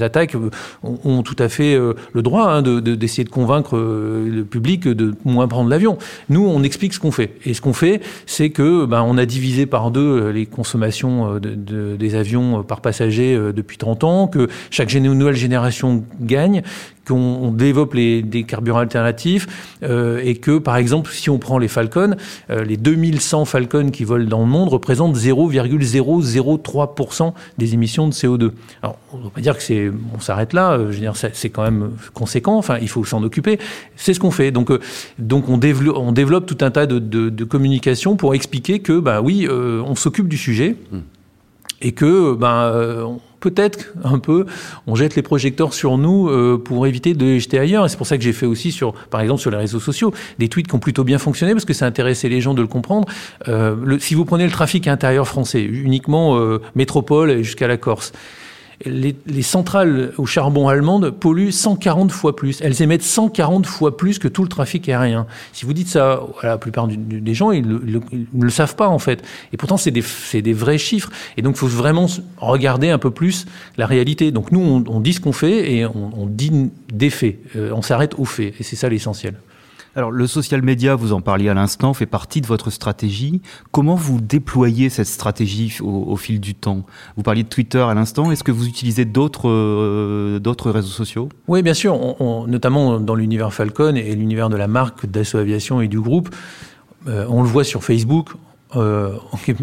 attaquent 0.00 0.34
euh, 0.34 0.50
ont, 0.82 1.22
tout 1.22 1.36
à 1.38 1.48
fait 1.48 1.74
euh, 1.74 1.94
le 2.12 2.22
droit 2.22 2.48
hein, 2.48 2.62
d'essayer 2.62 3.24
de, 3.24 3.30
convaincre 3.30 3.76
le 3.76 4.42
public 4.42 4.86
de 4.86 5.14
moins 5.24 5.48
prendre 5.48 5.70
l'avion. 5.70 5.98
Nous, 6.28 6.46
on 6.46 6.62
explique 6.62 6.94
ce 6.94 7.00
qu'on 7.00 7.10
fait. 7.10 7.34
Et 7.44 7.54
ce 7.54 7.60
qu'on 7.60 7.72
fait, 7.72 8.00
c'est 8.26 8.50
que 8.50 8.84
ben, 8.84 9.02
on 9.02 9.18
a 9.18 9.26
divisé 9.26 9.66
par 9.66 9.90
deux 9.90 10.28
les 10.30 10.46
consommations 10.46 11.34
de, 11.34 11.54
de, 11.54 11.96
des 11.96 12.14
avions 12.14 12.62
par 12.62 12.80
passager 12.80 13.36
depuis 13.54 13.78
30 13.78 14.04
ans, 14.04 14.26
que 14.28 14.48
chaque 14.70 14.92
nouvelle 14.94 15.34
génération 15.34 16.04
gagne, 16.20 16.62
qu'on 17.08 17.50
développe 17.50 17.94
les, 17.94 18.22
des 18.22 18.44
carburants 18.44 18.78
alternatifs 18.80 19.78
euh, 19.82 20.20
et 20.22 20.34
que, 20.36 20.58
par 20.58 20.76
exemple, 20.76 21.10
si 21.10 21.30
on 21.30 21.38
prend 21.38 21.56
les 21.58 21.68
Falcon, 21.68 22.16
euh, 22.50 22.62
les 22.64 22.76
2100 22.76 23.46
Falcon 23.46 23.90
qui 23.90 24.04
volent 24.04 24.28
dans 24.28 24.40
le 24.40 24.46
monde 24.46 24.68
représentent 24.68 25.16
0,003% 25.16 27.32
des 27.56 27.72
émissions 27.74 28.08
de 28.08 28.12
CO2. 28.12 28.50
Alors, 28.82 28.98
on 29.12 29.18
ne 29.18 29.24
va 29.24 29.30
pas 29.30 29.40
dire 29.40 29.56
que 29.56 29.62
c'est, 29.62 29.90
on 30.14 30.20
s'arrête 30.20 30.52
là. 30.52 30.72
Euh, 30.72 30.90
je 30.90 30.96
veux 30.96 31.00
dire, 31.00 31.14
c'est 31.16 31.50
quand 31.50 31.62
même 31.62 31.92
conséquent. 32.12 32.58
Enfin, 32.58 32.78
il 32.80 32.88
faut 32.88 33.04
s'en 33.04 33.22
occuper. 33.22 33.60
C'est 33.96 34.14
ce 34.14 34.20
qu'on 34.20 34.30
fait. 34.30 34.50
Donc, 34.50 34.70
donc 35.18 35.48
on 35.48 35.58
développe, 35.58 35.96
on 35.96 36.12
développe 36.12 36.46
tout 36.46 36.58
un 36.60 36.70
tas 36.70 36.86
de, 36.86 36.98
de, 36.98 37.28
de 37.30 37.44
communication 37.44 38.16
pour 38.16 38.34
expliquer 38.34 38.80
que, 38.80 39.00
bah 39.00 39.22
oui, 39.22 39.48
on 39.48 39.94
s'occupe 39.94 40.28
du 40.28 40.36
sujet. 40.36 40.76
Mmh. 40.92 40.98
Et 41.80 41.92
que, 41.92 42.34
ben, 42.34 43.18
peut-être 43.40 43.92
un 44.04 44.18
peu, 44.18 44.46
on 44.86 44.94
jette 44.94 45.16
les 45.16 45.22
projecteurs 45.22 45.74
sur 45.74 45.98
nous 45.98 46.28
euh, 46.28 46.60
pour 46.62 46.86
éviter 46.86 47.14
de 47.14 47.24
les 47.24 47.40
jeter 47.40 47.58
ailleurs. 47.58 47.86
Et 47.86 47.88
c'est 47.88 47.96
pour 47.96 48.06
ça 48.06 48.16
que 48.16 48.24
j'ai 48.24 48.32
fait 48.32 48.46
aussi 48.46 48.72
sur, 48.72 48.92
par 48.92 49.20
exemple, 49.20 49.40
sur 49.40 49.50
les 49.50 49.56
réseaux 49.56 49.80
sociaux, 49.80 50.12
des 50.38 50.48
tweets 50.48 50.68
qui 50.68 50.74
ont 50.74 50.80
plutôt 50.80 51.04
bien 51.04 51.18
fonctionné 51.18 51.52
parce 51.52 51.64
que 51.64 51.74
ça 51.74 51.86
intéressait 51.86 52.28
les 52.28 52.40
gens 52.40 52.54
de 52.54 52.62
le 52.62 52.68
comprendre. 52.68 53.08
Euh, 53.48 53.98
si 53.98 54.14
vous 54.14 54.24
prenez 54.24 54.44
le 54.44 54.50
trafic 54.50 54.88
intérieur 54.88 55.26
français, 55.26 55.62
uniquement 55.62 56.38
euh, 56.38 56.60
métropole 56.74 57.42
jusqu'à 57.42 57.68
la 57.68 57.76
Corse, 57.76 58.12
les, 58.84 59.16
les 59.26 59.42
centrales 59.42 60.12
au 60.18 60.26
charbon 60.26 60.68
allemandes 60.68 61.10
polluent 61.10 61.50
140 61.50 62.12
fois 62.12 62.36
plus. 62.36 62.60
Elles 62.62 62.80
émettent 62.82 63.02
140 63.02 63.66
fois 63.66 63.96
plus 63.96 64.18
que 64.18 64.28
tout 64.28 64.42
le 64.42 64.48
trafic 64.48 64.88
aérien. 64.88 65.26
Si 65.52 65.64
vous 65.64 65.72
dites 65.72 65.88
ça 65.88 66.22
à 66.40 66.46
la 66.46 66.58
plupart 66.58 66.86
des 66.88 67.34
gens, 67.34 67.50
ils 67.50 67.66
ne 67.66 68.00
le, 68.40 68.50
savent 68.50 68.76
pas 68.76 68.88
en 68.88 68.98
fait. 68.98 69.24
Et 69.52 69.56
pourtant, 69.56 69.76
c'est 69.76 69.90
des, 69.90 70.52
vrais 70.52 70.78
chiffres. 70.78 71.10
Et 71.36 71.42
donc, 71.42 71.56
il 71.56 71.58
faut 71.58 71.66
vraiment 71.66 72.06
regarder 72.36 72.90
un 72.90 72.98
peu 72.98 73.10
plus 73.10 73.46
la 73.76 73.86
réalité. 73.86 74.30
Donc, 74.30 74.52
nous, 74.52 74.84
on, 74.86 75.00
dit 75.00 75.12
ce 75.12 75.20
qu'on 75.20 75.32
fait 75.32 75.72
et 75.72 75.86
on, 75.86 76.12
on 76.16 76.26
dit 76.26 76.70
des 76.92 77.10
faits. 77.10 77.38
Euh, 77.56 77.72
on 77.74 77.82
s'arrête 77.82 78.14
aux 78.18 78.24
faits. 78.24 78.54
Et 78.60 78.62
c'est 78.62 78.76
ça 78.76 78.88
l'essentiel. 78.88 79.34
Alors, 79.98 80.12
le 80.12 80.28
social 80.28 80.62
media, 80.62 80.94
vous 80.94 81.12
en 81.12 81.20
parliez 81.20 81.48
à 81.48 81.54
l'instant, 81.54 81.92
fait 81.92 82.06
partie 82.06 82.40
de 82.40 82.46
votre 82.46 82.70
stratégie. 82.70 83.42
Comment 83.72 83.96
vous 83.96 84.20
déployez 84.20 84.90
cette 84.90 85.08
stratégie 85.08 85.76
au, 85.82 86.14
fil 86.14 86.38
du 86.38 86.54
temps? 86.54 86.86
Vous 87.16 87.24
parliez 87.24 87.42
de 87.42 87.48
Twitter 87.48 87.80
à 87.80 87.94
l'instant. 87.94 88.30
Est-ce 88.30 88.44
que 88.44 88.52
vous 88.52 88.68
utilisez 88.68 89.04
d'autres 89.04 89.48
euh, 89.48 90.40
réseaux 90.66 90.86
sociaux? 90.86 91.30
Oui, 91.48 91.62
bien 91.62 91.74
sûr, 91.74 91.98
notamment 92.46 93.00
dans 93.00 93.16
l'univers 93.16 93.52
Falcon 93.52 93.96
et 93.96 94.14
l'univers 94.14 94.50
de 94.50 94.56
la 94.56 94.68
marque 94.68 95.04
Dassault 95.04 95.38
Aviation 95.38 95.80
et 95.80 95.88
du 95.88 96.00
groupe. 96.00 96.28
Euh, 97.08 97.26
on 97.28 97.42
le 97.42 97.48
voit 97.48 97.64
sur 97.64 97.82
Facebook, 97.82 98.28
euh, 98.76 99.12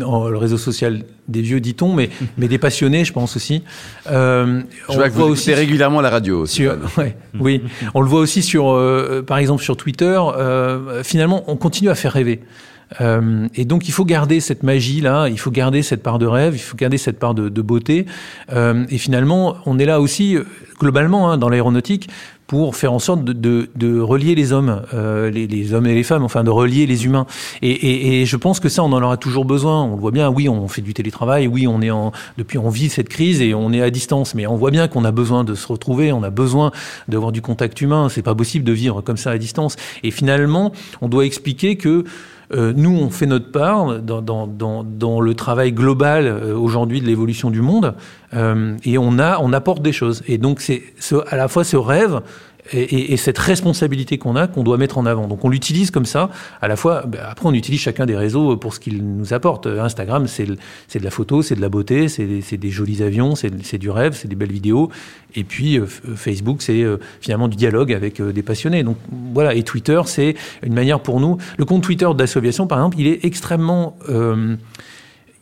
en- 0.03 0.27
le 0.29 0.37
réseau 0.37 0.57
social 0.57 1.03
des 1.27 1.41
vieux, 1.41 1.59
dit-on, 1.59 1.93
mais, 1.93 2.09
mais 2.37 2.47
des 2.47 2.57
passionnés, 2.57 3.05
je 3.05 3.13
pense 3.13 3.35
aussi. 3.35 3.63
Euh, 4.09 4.61
Je 4.87 4.91
on 4.91 4.95
vois 4.95 5.07
le 5.07 5.11
écoutez 5.11 5.35
sur- 5.35 5.55
régulièrement 5.55 6.01
la 6.01 6.09
radio. 6.09 6.45
sur, 6.45 6.75
ouais, 6.97 7.15
oui, 7.39 7.61
on 7.93 8.01
le 8.01 8.07
voit 8.07 8.19
aussi 8.19 8.41
sur, 8.41 8.69
euh, 8.71 9.21
par 9.25 9.37
exemple, 9.37 9.63
sur 9.63 9.77
Twitter. 9.77 10.19
euh, 10.37 11.03
finalement, 11.03 11.43
on 11.47 11.55
continue 11.55 11.89
à 11.89 11.95
faire 11.95 12.13
rêver. 12.13 12.41
Euh, 13.01 13.47
et 13.55 13.65
donc, 13.65 13.87
il 13.87 13.91
faut 13.91 14.05
garder 14.05 14.39
cette 14.39 14.61
magie 14.61 15.01
là, 15.01 15.27
il 15.27 15.39
faut 15.39 15.49
garder 15.49 15.81
cette 15.81 16.03
part 16.03 16.19
de 16.19 16.27
rêve, 16.27 16.53
il 16.55 16.59
faut 16.59 16.77
garder 16.77 16.99
cette 16.99 17.17
part 17.17 17.33
de, 17.33 17.49
de 17.49 17.61
beauté. 17.63 18.05
Euh, 18.53 18.85
et 18.89 18.99
finalement, 18.99 19.55
on 19.65 19.79
est 19.79 19.85
là 19.85 19.99
aussi 19.99 20.35
euh, 20.37 20.43
globalement 20.79 21.31
hein, 21.31 21.37
dans 21.39 21.49
l'aéronautique 21.49 22.09
pour 22.47 22.75
faire 22.75 22.93
en 22.93 22.99
sorte 22.99 23.23
de, 23.23 23.33
de, 23.33 23.69
de 23.75 23.99
relier 23.99 24.35
les 24.35 24.53
hommes, 24.53 24.83
euh, 24.93 25.31
les, 25.31 25.47
les 25.47 25.73
hommes 25.73 25.87
et 25.87 25.95
les 25.95 26.03
femmes, 26.03 26.23
enfin 26.23 26.43
de 26.43 26.49
relier 26.49 26.85
les 26.85 27.05
humains. 27.05 27.25
Et, 27.61 27.71
et, 27.71 28.21
et 28.21 28.25
je 28.25 28.37
pense 28.37 28.59
que 28.59 28.69
ça, 28.69 28.83
on 28.83 28.91
en 28.93 29.01
aura 29.01 29.17
toujours 29.17 29.45
besoin. 29.45 29.83
On 29.83 29.95
le 29.95 30.01
voit 30.01 30.11
bien. 30.11 30.29
Oui, 30.29 30.47
on 30.47 30.67
fait 30.67 30.81
du 30.81 30.93
télétravail. 30.93 31.47
Oui, 31.47 31.67
on 31.67 31.81
est 31.81 31.91
en 31.91 32.11
depuis 32.37 32.57
on 32.57 32.69
vit 32.69 32.89
cette 32.89 33.09
crise 33.09 33.41
et 33.41 33.53
on 33.53 33.73
est 33.73 33.81
à 33.81 33.89
distance. 33.89 34.35
Mais 34.35 34.45
on 34.45 34.55
voit 34.55 34.71
bien 34.71 34.87
qu'on 34.87 35.05
a 35.05 35.11
besoin 35.11 35.43
de 35.43 35.55
se 35.55 35.67
retrouver. 35.67 36.11
On 36.11 36.23
a 36.23 36.29
besoin 36.29 36.71
d'avoir 37.07 37.31
du 37.31 37.41
contact 37.41 37.81
humain. 37.81 38.09
C'est 38.09 38.21
pas 38.21 38.35
possible 38.35 38.63
de 38.63 38.73
vivre 38.73 39.01
comme 39.01 39.17
ça 39.17 39.31
à 39.31 39.37
distance. 39.37 39.75
Et 40.03 40.11
finalement, 40.11 40.71
on 41.01 41.07
doit 41.07 41.25
expliquer 41.25 41.77
que 41.77 42.03
euh, 42.53 42.73
nous, 42.75 42.95
on 42.95 43.09
fait 43.09 43.25
notre 43.25 43.51
part 43.51 43.99
dans, 44.01 45.21
le 45.21 45.33
travail 45.33 45.71
global 45.71 46.27
euh, 46.27 46.55
aujourd'hui 46.55 47.01
de 47.01 47.05
l'évolution 47.07 47.49
du 47.49 47.61
monde, 47.61 47.95
euh, 48.33 48.75
et 48.83 48.97
on 48.97 49.17
apporte 49.53 49.81
des 49.81 49.93
choses. 49.93 50.23
Et 50.27 50.37
donc, 50.37 50.61
c'est 50.61 50.83
ce- 50.99 51.23
à 51.27 51.35
la 51.35 51.47
fois 51.47 51.63
ce 51.63 51.77
rêve 51.77 52.21
et, 52.73 52.81
et- 52.81 53.13
et 53.13 53.17
cette 53.17 53.37
responsabilité 53.37 54.17
qu'on 54.17 54.35
a 54.35 54.47
qu'on 54.47 54.63
doit 54.63 54.77
mettre 54.77 54.97
en 54.97 55.05
avant. 55.05 55.27
Donc, 55.27 55.43
on 55.45 55.49
l'utilise 55.49 55.91
comme 55.91 56.05
ça. 56.05 56.29
À 56.61 56.67
la 56.67 56.75
fois, 56.75 57.03
ben, 57.07 57.19
après, 57.29 57.45
on 57.47 57.53
utilise 57.53 57.79
chacun 57.79 58.05
des 58.05 58.15
réseaux 58.15 58.57
pour 58.57 58.73
ce 58.73 58.79
qu'il 58.79 59.03
nous 59.03 59.33
apporte. 59.33 59.67
Instagram, 59.67 60.27
c'est 60.27 60.45
de 60.45 60.57
la 61.03 61.11
photo, 61.11 61.41
c'est 61.41 61.55
de 61.55 61.61
la 61.61 61.69
beauté, 61.69 62.07
c'est 62.07 62.25
des, 62.25 62.57
des 62.57 62.69
jolis 62.69 63.03
avions, 63.03 63.35
c'est 63.35 63.77
du 63.77 63.89
rêve, 63.89 64.13
c'est 64.13 64.27
des 64.27 64.35
belles 64.35 64.51
vidéos. 64.51 64.89
Et 65.35 65.43
puis, 65.43 65.77
euh, 65.77 65.85
F- 65.85 66.15
Facebook, 66.15 66.61
c'est 66.61 66.81
euh, 66.81 66.97
finalement 67.21 67.47
du 67.47 67.55
dialogue 67.57 67.91
avec 67.93 68.19
euh, 68.19 68.31
des 68.31 68.41
passionnés. 68.43 68.83
Donc, 68.83 68.97
voilà. 69.33 69.53
Et 69.53 69.63
Twitter, 69.63 70.01
c'est 70.05 70.35
une 70.63 70.73
manière 70.73 71.01
pour 71.01 71.19
nous. 71.19 71.37
Le 71.57 71.65
compte 71.65 71.83
Twitter 71.83 72.07
d'Assoviation, 72.15 72.67
par 72.67 72.77
exemple, 72.79 72.97
il 72.99 73.07
est 73.07 73.25
extrêmement 73.25 73.97
euh, 74.09 74.55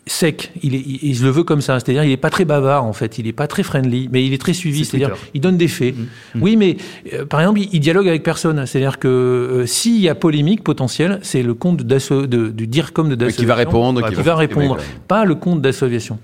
sec. 0.05 0.51
Il, 0.61 0.75
est, 0.75 0.83
il, 0.85 1.21
le 1.21 1.29
veut 1.29 1.43
comme 1.43 1.61
ça. 1.61 1.79
C'est-à-dire, 1.79 2.03
il 2.03 2.11
est 2.11 2.17
pas 2.17 2.29
très 2.29 2.45
bavard, 2.45 2.83
en 2.85 2.93
fait. 2.93 3.17
Il 3.17 3.27
est 3.27 3.33
pas 3.33 3.47
très 3.47 3.63
friendly, 3.63 4.09
mais 4.11 4.25
il 4.25 4.33
est 4.33 4.37
très 4.37 4.53
suivi. 4.53 4.85
C'est 4.85 4.97
C'est-à-dire, 4.97 5.15
il 5.33 5.41
donne 5.41 5.57
des 5.57 5.67
faits. 5.67 5.95
Oui, 6.39 6.55
mais 6.55 6.77
euh, 7.13 7.25
par 7.25 7.39
exemple, 7.39 7.59
il, 7.71 7.79
dialogue 7.79 8.07
avec 8.07 8.23
personne. 8.23 8.65
C'est-à-dire 8.65 8.99
que 8.99 9.07
euh, 9.07 9.65
s'il 9.65 9.99
y 9.99 10.09
a 10.09 10.15
polémique 10.15 10.63
potentielle, 10.63 11.19
c'est 11.21 11.43
le 11.43 11.53
compte 11.53 11.83
de, 11.83 12.49
du 12.49 12.67
DIRCOM 12.67 13.09
de 13.09 13.15
Dassault 13.15 13.35
Qui 13.37 13.45
va 13.45 13.55
répondre. 13.55 14.07
qui 14.09 14.21
va 14.21 14.35
répondre, 14.35 14.77
pas 15.07 15.25
le 15.25 15.35
compte 15.35 15.61
d'Assoviation. 15.61 16.19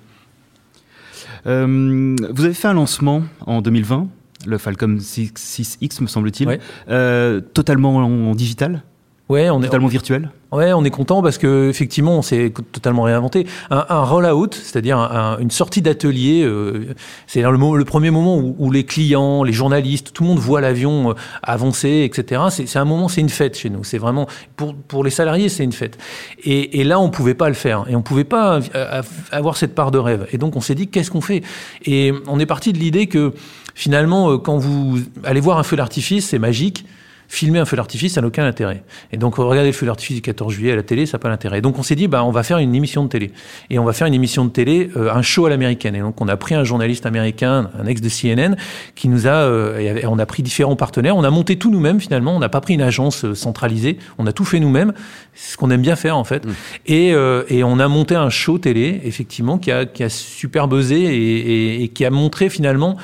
Euh, 1.48 2.16
Vous 2.32 2.46
avez 2.46 2.54
fait 2.54 2.68
un 2.68 2.74
lancement 2.74 3.24
en 3.46 3.62
2020, 3.62 4.08
le 4.46 4.58
Falcon 4.58 4.98
6, 5.00 5.34
6X, 5.36 6.02
me 6.02 6.08
semble-t-il, 6.08 6.48
Ouais. 6.50 7.42
totalement 7.54 7.96
en, 7.96 8.04
en 8.04 8.36
digital, 8.36 8.84
Ouais, 9.30 9.52
on 9.52 9.62
est, 9.62 9.66
totalement 9.66 9.88
virtuel. 9.88 10.32
Ouais, 10.52 10.74
on 10.74 10.84
est 10.84 10.90
content 10.90 11.22
parce 11.22 11.38
que 11.38 11.70
effectivement, 11.70 12.18
on 12.18 12.24
s'est 12.24 12.52
totalement 12.72 13.04
réinventé. 13.04 13.46
Un, 13.70 13.86
un 13.88 14.02
roll-out, 14.02 14.56
c'est-à-dire 14.56 14.98
un- 14.98 15.36
un- 15.36 15.38
une 15.38 15.52
sortie 15.52 15.84
d'atelier, 15.84 16.42
euh, 16.44 16.96
c'est 17.28 17.44
le, 17.44 17.78
le 17.78 17.86
premier 17.86 18.10
moment 18.10 18.38
où, 18.40 18.56
où 18.58 18.72
les 18.72 18.86
clients, 18.86 19.44
les 19.44 19.54
journalistes, 19.54 20.14
tout 20.14 20.24
le 20.24 20.30
monde 20.30 20.40
voit 20.40 20.62
l'avion 20.62 21.12
euh, 21.12 21.14
avancer, 21.44 22.02
etc. 22.12 22.42
C'est 22.50 22.66
c'est 22.68 22.80
un 22.80 22.86
moment, 22.86 23.08
c'est 23.08 23.22
une 23.22 23.30
fête 23.30 23.56
chez 23.56 23.70
nous. 23.70 23.84
C'est 23.84 24.00
vraiment 24.00 24.26
pour 24.56 24.74
pour 24.74 25.04
les 25.04 25.12
salariés, 25.12 25.48
c'est 25.48 25.64
une 25.64 25.74
fête. 25.74 26.00
Et, 26.44 26.80
et 26.80 26.84
là, 26.84 27.00
on 27.00 27.12
pouvait 27.12 27.36
pas 27.36 27.50
le 27.50 27.56
faire 27.56 27.86
et 27.88 27.96
on 27.96 28.02
pouvait 28.02 28.24
pas 28.24 28.60
euh, 28.74 29.04
avoir 29.32 29.58
cette 29.58 29.76
part 29.76 29.92
de 29.92 30.00
rêve. 30.00 30.26
Et 30.32 30.40
donc, 30.40 30.56
on 30.56 30.62
s'est 30.62 30.74
dit 30.76 30.88
qu'est-ce 30.88 31.12
qu'on 31.12 31.22
fait? 31.22 31.44
Et 31.86 32.12
on 32.28 32.40
est 32.40 32.48
parti 32.48 32.74
de 32.74 32.80
l'idée 32.80 33.06
que 33.06 33.34
finalement, 33.76 34.32
euh, 34.32 34.38
quand 34.40 34.58
vous 34.58 34.98
allez 35.24 35.40
voir 35.40 35.60
un 35.60 35.64
feu 35.64 35.76
d'artifice, 35.76 36.30
c'est 36.30 36.40
magique 36.40 36.86
filmer 37.32 37.60
un 37.60 37.66
feu 37.66 37.78
d'artifice, 37.78 38.14
ça 38.16 38.22
n'a 38.22 38.28
aucun 38.28 38.44
intérêt. 38.46 38.84
Et 39.14 39.18
donc, 39.18 39.36
regarder 39.36 39.70
le 39.70 39.74
feu 39.74 39.86
d'artifice 39.86 40.16
du 40.16 40.22
14 40.24 40.52
juillet 40.52 40.72
à 40.72 40.76
la 40.76 40.82
télé, 40.84 41.06
ça 41.06 41.18
n'a 41.18 41.22
pas 41.22 41.30
d'intérêt. 41.30 41.62
Donc, 41.62 41.78
on 41.78 41.84
s'est 41.84 41.94
dit, 41.96 42.08
bah, 42.08 42.24
on 42.24 42.32
va 42.32 42.42
faire 42.42 42.58
une 42.58 42.74
émission 42.74 43.04
de 43.04 43.10
télé. 43.10 43.32
Et 43.70 43.78
on 43.78 43.86
va 43.86 43.94
faire 43.94 44.08
une 44.08 44.16
émission 44.16 44.46
de 44.46 44.50
télé, 44.50 44.90
euh, 44.98 45.14
un 45.14 45.22
show 45.22 45.46
à 45.46 45.50
l'américaine. 45.52 45.96
Et 45.96 46.00
donc, 46.00 46.20
on 46.22 46.28
a 46.28 46.36
pris 46.38 46.56
un 46.56 46.64
journaliste 46.64 47.06
américain, 47.06 47.70
un 47.80 47.86
ex 47.86 48.02
de 48.02 48.10
CNN, 48.10 48.56
qui 48.96 49.08
nous 49.10 49.28
a, 49.28 49.30
euh, 49.32 49.78
et 50.02 50.06
on 50.08 50.18
a 50.18 50.26
pris 50.26 50.42
différents 50.42 50.76
partenaires. 50.76 51.16
On 51.16 51.24
a 51.24 51.30
monté 51.30 51.56
tout 51.58 51.70
nous-mêmes, 51.70 52.00
finalement. 52.00 52.36
On 52.36 52.40
n'a 52.40 52.50
pas 52.50 52.62
pris 52.62 52.74
une 52.74 52.82
agence 52.82 53.24
euh, 53.24 53.36
centralisée. 53.36 54.00
On 54.18 54.26
a 54.26 54.34
tout 54.34 54.44
fait 54.46 54.60
nous-mêmes. 54.60 54.94
C'est 55.36 55.54
ce 55.54 55.58
qu'on 55.58 55.70
aime 55.70 55.82
bien 55.84 55.96
faire, 55.96 56.18
en 56.18 56.24
fait. 56.24 56.44
Et, 56.88 57.14
euh, 57.14 57.44
et 57.48 57.64
on 57.64 57.80
a 57.80 57.88
monté 57.88 58.16
un 58.16 58.32
show 58.32 58.58
télé, 58.58 59.02
effectivement, 59.04 59.60
qui 59.60 59.72
a, 59.72 59.86
qui 59.86 60.04
a 60.04 60.10
super 60.10 60.68
buzzé 60.68 60.96
et, 60.98 61.38
et- 61.38 61.84
et 61.84 61.88
qui 61.90 62.06
a 62.06 62.10
montré, 62.10 62.50
finalement, 62.50 62.98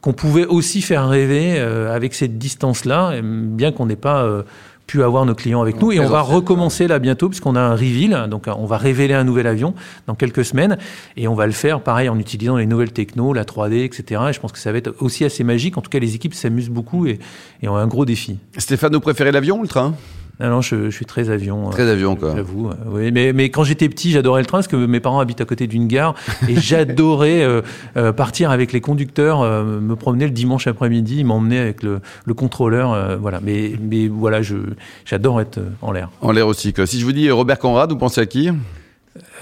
qu'on 0.00 0.12
pouvait 0.12 0.46
aussi 0.46 0.82
faire 0.82 1.08
rêver 1.08 1.56
euh, 1.58 1.94
avec 1.94 2.14
cette 2.14 2.38
distance-là, 2.38 3.20
bien 3.22 3.72
qu'on 3.72 3.86
n'ait 3.86 3.96
pas 3.96 4.22
euh, 4.22 4.42
pu 4.86 5.02
avoir 5.02 5.24
nos 5.24 5.34
clients 5.34 5.60
avec 5.60 5.80
nous. 5.80 5.92
Et 5.92 6.00
on 6.00 6.08
va 6.08 6.22
recommencer 6.22 6.88
là 6.88 6.98
bientôt, 6.98 7.28
puisqu'on 7.28 7.54
a 7.54 7.60
un 7.60 7.72
reveal, 7.76 8.26
donc 8.28 8.48
euh, 8.48 8.52
on 8.58 8.64
va 8.64 8.76
révéler 8.76 9.14
un 9.14 9.24
nouvel 9.24 9.46
avion 9.46 9.74
dans 10.06 10.14
quelques 10.14 10.44
semaines, 10.44 10.78
et 11.16 11.28
on 11.28 11.34
va 11.34 11.46
le 11.46 11.52
faire 11.52 11.80
pareil 11.80 12.08
en 12.08 12.18
utilisant 12.18 12.56
les 12.56 12.66
nouvelles 12.66 12.92
technos, 12.92 13.32
la 13.32 13.44
3D, 13.44 13.84
etc. 13.84 14.22
Et 14.30 14.32
je 14.32 14.40
pense 14.40 14.52
que 14.52 14.58
ça 14.58 14.72
va 14.72 14.78
être 14.78 14.94
aussi 15.00 15.24
assez 15.24 15.44
magique. 15.44 15.76
En 15.76 15.80
tout 15.82 15.90
cas, 15.90 15.98
les 15.98 16.14
équipes 16.14 16.34
s'amusent 16.34 16.70
beaucoup 16.70 17.06
et, 17.06 17.18
et 17.62 17.68
ont 17.68 17.76
un 17.76 17.86
gros 17.86 18.04
défi. 18.04 18.38
Stéphane, 18.56 18.92
vous 18.92 19.00
préférez 19.00 19.32
l'avion 19.32 19.58
ou 19.58 19.62
le 19.62 19.68
train? 19.68 19.94
Non, 20.40 20.48
non, 20.48 20.60
je, 20.62 20.86
je 20.86 20.90
suis 20.90 21.04
très 21.04 21.28
avion. 21.30 21.68
euh, 21.68 21.70
Très 21.70 21.88
avion, 21.88 22.16
quoi. 22.16 22.32
J'avoue, 22.34 22.68
euh, 22.70 22.74
oui. 22.86 23.10
Mais, 23.12 23.32
mais 23.32 23.50
quand 23.50 23.62
j'étais 23.64 23.88
petit, 23.88 24.10
j'adorais 24.10 24.40
le 24.40 24.46
train 24.46 24.58
parce 24.58 24.68
que 24.68 24.76
mes 24.76 25.00
parents 25.00 25.20
habitent 25.20 25.40
à 25.40 25.44
côté 25.44 25.66
d'une 25.66 25.86
gare 25.86 26.14
et 26.48 26.54
j'adorais 26.60 27.42
euh, 27.42 27.60
euh, 27.96 28.12
partir 28.12 28.50
avec 28.50 28.72
les 28.72 28.80
conducteurs, 28.80 29.42
euh, 29.42 29.80
me 29.80 29.96
promener 29.96 30.24
le 30.24 30.30
dimanche 30.32 30.66
après-midi, 30.66 31.18
ils 31.20 31.24
m'emmenaient 31.26 31.58
avec 31.58 31.82
le, 31.82 32.00
le 32.24 32.34
contrôleur, 32.34 32.92
euh, 32.92 33.16
voilà. 33.16 33.40
Mais, 33.42 33.72
mais 33.80 34.08
voilà, 34.08 34.42
je, 34.42 34.56
j'adore 35.04 35.40
être 35.40 35.58
euh, 35.58 35.68
en 35.82 35.92
l'air. 35.92 36.10
En 36.22 36.32
l'air 36.32 36.46
aussi. 36.46 36.72
Quoi. 36.72 36.86
Si 36.86 36.98
je 36.98 37.04
vous 37.04 37.12
dis 37.12 37.30
Robert 37.30 37.58
Conrad, 37.58 37.90
vous 37.90 37.98
pensez 37.98 38.20
à 38.20 38.26
qui? 38.26 38.50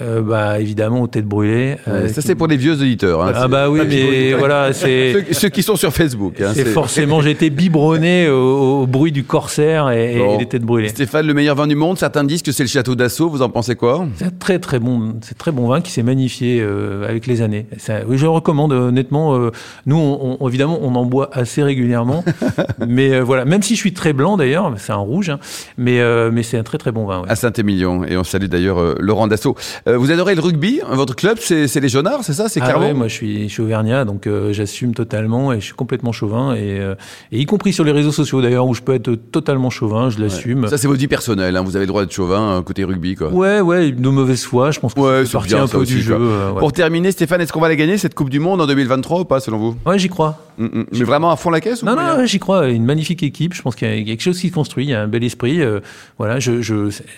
Euh, 0.01 0.21
bah 0.21 0.59
évidemment 0.59 1.01
aux 1.03 1.07
têtes 1.07 1.25
brûlées. 1.27 1.75
euh, 1.87 2.07
Ça, 2.07 2.21
c'est 2.21 2.33
pour 2.33 2.47
les 2.47 2.57
vieux 2.57 2.73
auditeurs. 2.73 3.21
hein. 3.23 3.33
ah 3.35 3.47
bah 3.47 3.69
oui, 3.69 3.81
mais 3.87 4.33
voilà, 4.33 4.73
c'est. 4.73 5.13
Ceux, 5.29 5.33
ceux 5.33 5.49
qui 5.49 5.61
sont 5.61 5.75
sur 5.75 5.93
Facebook. 5.93 6.41
hein, 6.41 6.51
C'est 6.55 6.65
forcément, 6.65 7.21
j'ai 7.21 7.29
été 7.31 7.51
biberonné 7.51 8.27
au, 8.29 8.81
au 8.81 8.87
bruit 8.87 9.11
du 9.11 9.23
corsaire 9.23 9.91
et, 9.91 10.15
et 10.15 10.17
Bon. 10.17 10.37
des 10.39 10.47
têtes 10.47 10.63
brûlées. 10.63 10.89
Stéphane, 10.89 11.27
le 11.27 11.35
meilleur 11.35 11.55
vin 11.55 11.67
du 11.67 11.75
monde, 11.75 11.99
certains 11.99 12.23
disent 12.23 12.41
que 12.41 12.51
c'est 12.51 12.63
le 12.63 12.69
château 12.69 12.95
d'assaut, 12.95 13.29
vous 13.29 13.43
en 13.43 13.49
pensez 13.49 13.75
quoi? 13.75 14.07
C'est 14.15 14.25
un 14.25 14.31
très 14.31 14.57
très 14.57 14.79
bon, 14.79 15.13
c'est 15.21 15.37
très 15.37 15.51
bon 15.51 15.67
vin 15.67 15.81
qui 15.81 15.91
s'est 15.91 16.01
magnifié 16.03 16.59
euh, 16.61 17.07
avec 17.07 17.27
les 17.27 17.43
années. 17.43 17.67
Ça- 17.77 17.99
oui, 18.07 18.17
je 18.17 18.23
le 18.23 18.29
recommande 18.31 18.73
euh, 18.73 18.87
honnêtement. 18.87 19.37
nous, 19.85 19.97
on, 19.97 20.37
on- 20.39 20.49
évidemment, 20.49 20.79
on 20.81 20.95
en 20.95 21.05
boit 21.05 21.29
assez 21.31 21.61
régulièrement, 21.61 22.23
mais 22.87 23.19
voilà. 23.19 23.45
Même 23.45 23.61
si 23.61 23.75
je 23.75 23.79
suis 23.79 23.93
très 23.93 24.13
blanc 24.13 24.35
d'ailleurs, 24.35 24.73
c'est 24.77 24.93
un 24.93 24.95
rouge, 24.95 25.29
hein, 25.29 25.39
mais 25.77 25.99
mais 26.31 26.41
c'est 26.41 26.57
un 26.57 26.63
très 26.63 26.79
très 26.79 26.91
bon 26.91 27.05
vin. 27.05 27.21
ouais. 27.21 27.29
À 27.29 27.35
Saint-Émilion. 27.35 28.03
Et 28.05 28.17
on 28.17 28.23
salue 28.23 28.45
d'ailleurs 28.45 28.95
Laurent 28.99 29.27
Dassaut. 29.27 29.55
Euh, 29.87 29.97
vous 29.97 30.11
adorez 30.11 30.35
le 30.35 30.41
rugby 30.41 30.79
Votre 30.89 31.15
club, 31.15 31.37
c'est 31.39 31.73
les 31.79 31.89
Jaunards, 31.89 32.23
c'est 32.23 32.33
ça 32.33 32.49
C'est 32.49 32.61
Ah 32.61 32.79
ouais, 32.79 32.93
moi 32.93 33.07
je 33.07 33.13
suis, 33.13 33.43
je 33.49 33.53
suis 33.53 33.61
auvergnat, 33.63 34.05
donc 34.05 34.27
euh, 34.27 34.53
j'assume 34.53 34.93
totalement 34.93 35.53
et 35.53 35.59
je 35.59 35.65
suis 35.65 35.73
complètement 35.73 36.11
chauvin 36.11 36.53
et, 36.55 36.79
euh, 36.79 36.95
et 37.31 37.39
y 37.39 37.45
compris 37.45 37.73
sur 37.73 37.83
les 37.83 37.91
réseaux 37.91 38.11
sociaux 38.11 38.41
d'ailleurs 38.41 38.67
où 38.67 38.73
je 38.73 38.81
peux 38.81 38.93
être 38.93 39.13
totalement 39.15 39.69
chauvin, 39.69 40.09
je 40.09 40.19
l'assume. 40.19 40.67
Ça, 40.67 40.77
c'est 40.77 40.87
votre 40.87 40.99
vie 40.99 41.07
personnelle. 41.07 41.55
hein, 41.57 41.61
Vous 41.63 41.75
avez 41.75 41.85
le 41.85 41.89
droit 41.89 42.01
d'être 42.01 42.13
chauvin 42.13 42.61
côté 42.65 42.83
rugby. 42.83 43.15
Quoi. 43.15 43.29
Ouais, 43.29 43.61
ouais, 43.61 43.91
de 43.91 44.09
mauvaise 44.09 44.43
foi, 44.43 44.71
je 44.71 44.79
pense 44.79 44.93
que 44.93 44.99
Ouais, 44.99 45.25
c'est 45.25 45.37
bien, 45.47 45.63
un 45.63 45.67
peu 45.67 45.77
aussi, 45.77 45.93
du 45.95 46.01
jeu. 46.01 46.17
ouais. 46.17 46.59
Pour 46.59 46.71
terminer, 46.73 47.11
Stéphane, 47.11 47.41
est-ce 47.41 47.51
qu'on 47.53 47.61
va 47.61 47.69
la 47.69 47.75
gagner 47.75 47.97
cette 47.97 48.15
Coupe 48.15 48.29
du 48.29 48.39
Monde 48.39 48.61
en 48.61 48.67
2023 48.67 49.21
ou 49.21 49.25
pas, 49.25 49.39
selon 49.39 49.57
vous? 49.57 49.75
Ouais, 49.85 49.97
j'y 49.99 50.09
crois. 50.09 50.37
Mm, 50.57 50.65
mm. 50.65 50.85
Mais 50.91 51.03
vraiment 51.05 51.31
à 51.31 51.37
fond 51.37 51.49
la 51.49 51.61
caisse 51.61 51.83
ou 51.83 51.85
Non, 51.85 51.93
moyen 51.93 52.17
non, 52.17 52.25
j'y 52.25 52.39
crois. 52.39 52.67
Une 52.67 52.83
magnifique 52.85 53.23
équipe. 53.23 53.53
Je 53.53 53.61
pense 53.61 53.75
qu'il 53.75 53.87
y 53.97 54.01
a 54.01 54.03
quelque 54.03 54.21
chose 54.21 54.37
qui 54.39 54.49
se 54.49 54.53
construit. 54.53 54.85
Il 54.85 54.89
y 54.89 54.93
a 54.93 55.01
un 55.01 55.07
bel 55.07 55.23
esprit. 55.23 55.61
euh, 55.61 55.79
voilà, 56.17 56.39
je, 56.39 56.61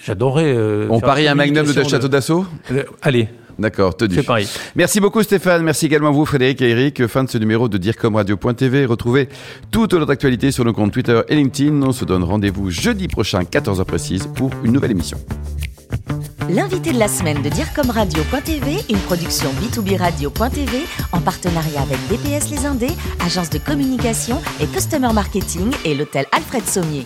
j'adorerais. 0.06 0.54
euh, 0.56 0.88
On 0.90 1.00
parie 1.00 1.28
un 1.28 1.36
magnum 1.36 1.56
de 1.56 1.60
communication 1.62 1.90
château 1.90 2.08
d'assaut 2.08 2.31
Euh, 2.72 2.84
Allez. 3.02 3.30
D'accord, 3.60 3.96
tenu. 3.96 4.16
C'est 4.16 4.24
pareil. 4.24 4.48
Merci 4.76 5.00
beaucoup 5.00 5.22
Stéphane, 5.22 5.64
merci 5.64 5.86
également 5.86 6.08
à 6.08 6.12
vous 6.12 6.26
Frédéric 6.26 6.62
et 6.62 6.70
Eric. 6.70 7.06
Fin 7.06 7.24
de 7.24 7.30
ce 7.30 7.38
numéro 7.38 7.70
de 7.70 7.78
DIRCOMRadio.tv. 7.78 8.86
Retrouvez 8.86 9.30
toute 9.70 9.94
notre 9.94 10.12
actualité 10.12 10.52
sur 10.52 10.66
nos 10.66 10.74
comptes 10.74 10.92
Twitter 10.92 11.22
et 11.28 11.36
LinkedIn. 11.36 11.82
On 11.84 11.92
se 11.92 12.06
donne 12.06 12.24
rendez-vous 12.24 12.72
jeudi 12.72 13.08
prochain, 13.08 13.44
14h 13.44 13.86
précise, 13.86 14.28
pour 14.36 14.50
une 14.64 14.72
nouvelle 14.72 14.92
émission. 14.92 15.18
L'invité 16.50 16.92
de 16.92 17.00
la 17.00 17.08
semaine 17.08 17.42
de 17.42 17.50
DIRCOMRadio.tv, 17.50 18.78
une 18.90 19.00
production 19.00 19.50
B2B 19.62 19.98
Radio.tv 19.98 20.80
en 21.12 21.22
partenariat 21.22 21.82
avec 21.82 21.98
DPS 22.10 22.50
Les 22.50 22.66
Indés, 22.66 22.96
agence 23.24 23.50
de 23.50 23.60
communication 23.60 24.42
et 24.60 24.66
customer 24.66 25.14
marketing 25.14 25.72
et 25.86 25.94
l'hôtel 25.94 26.26
Alfred 26.32 26.66
Sommier. 26.66 27.04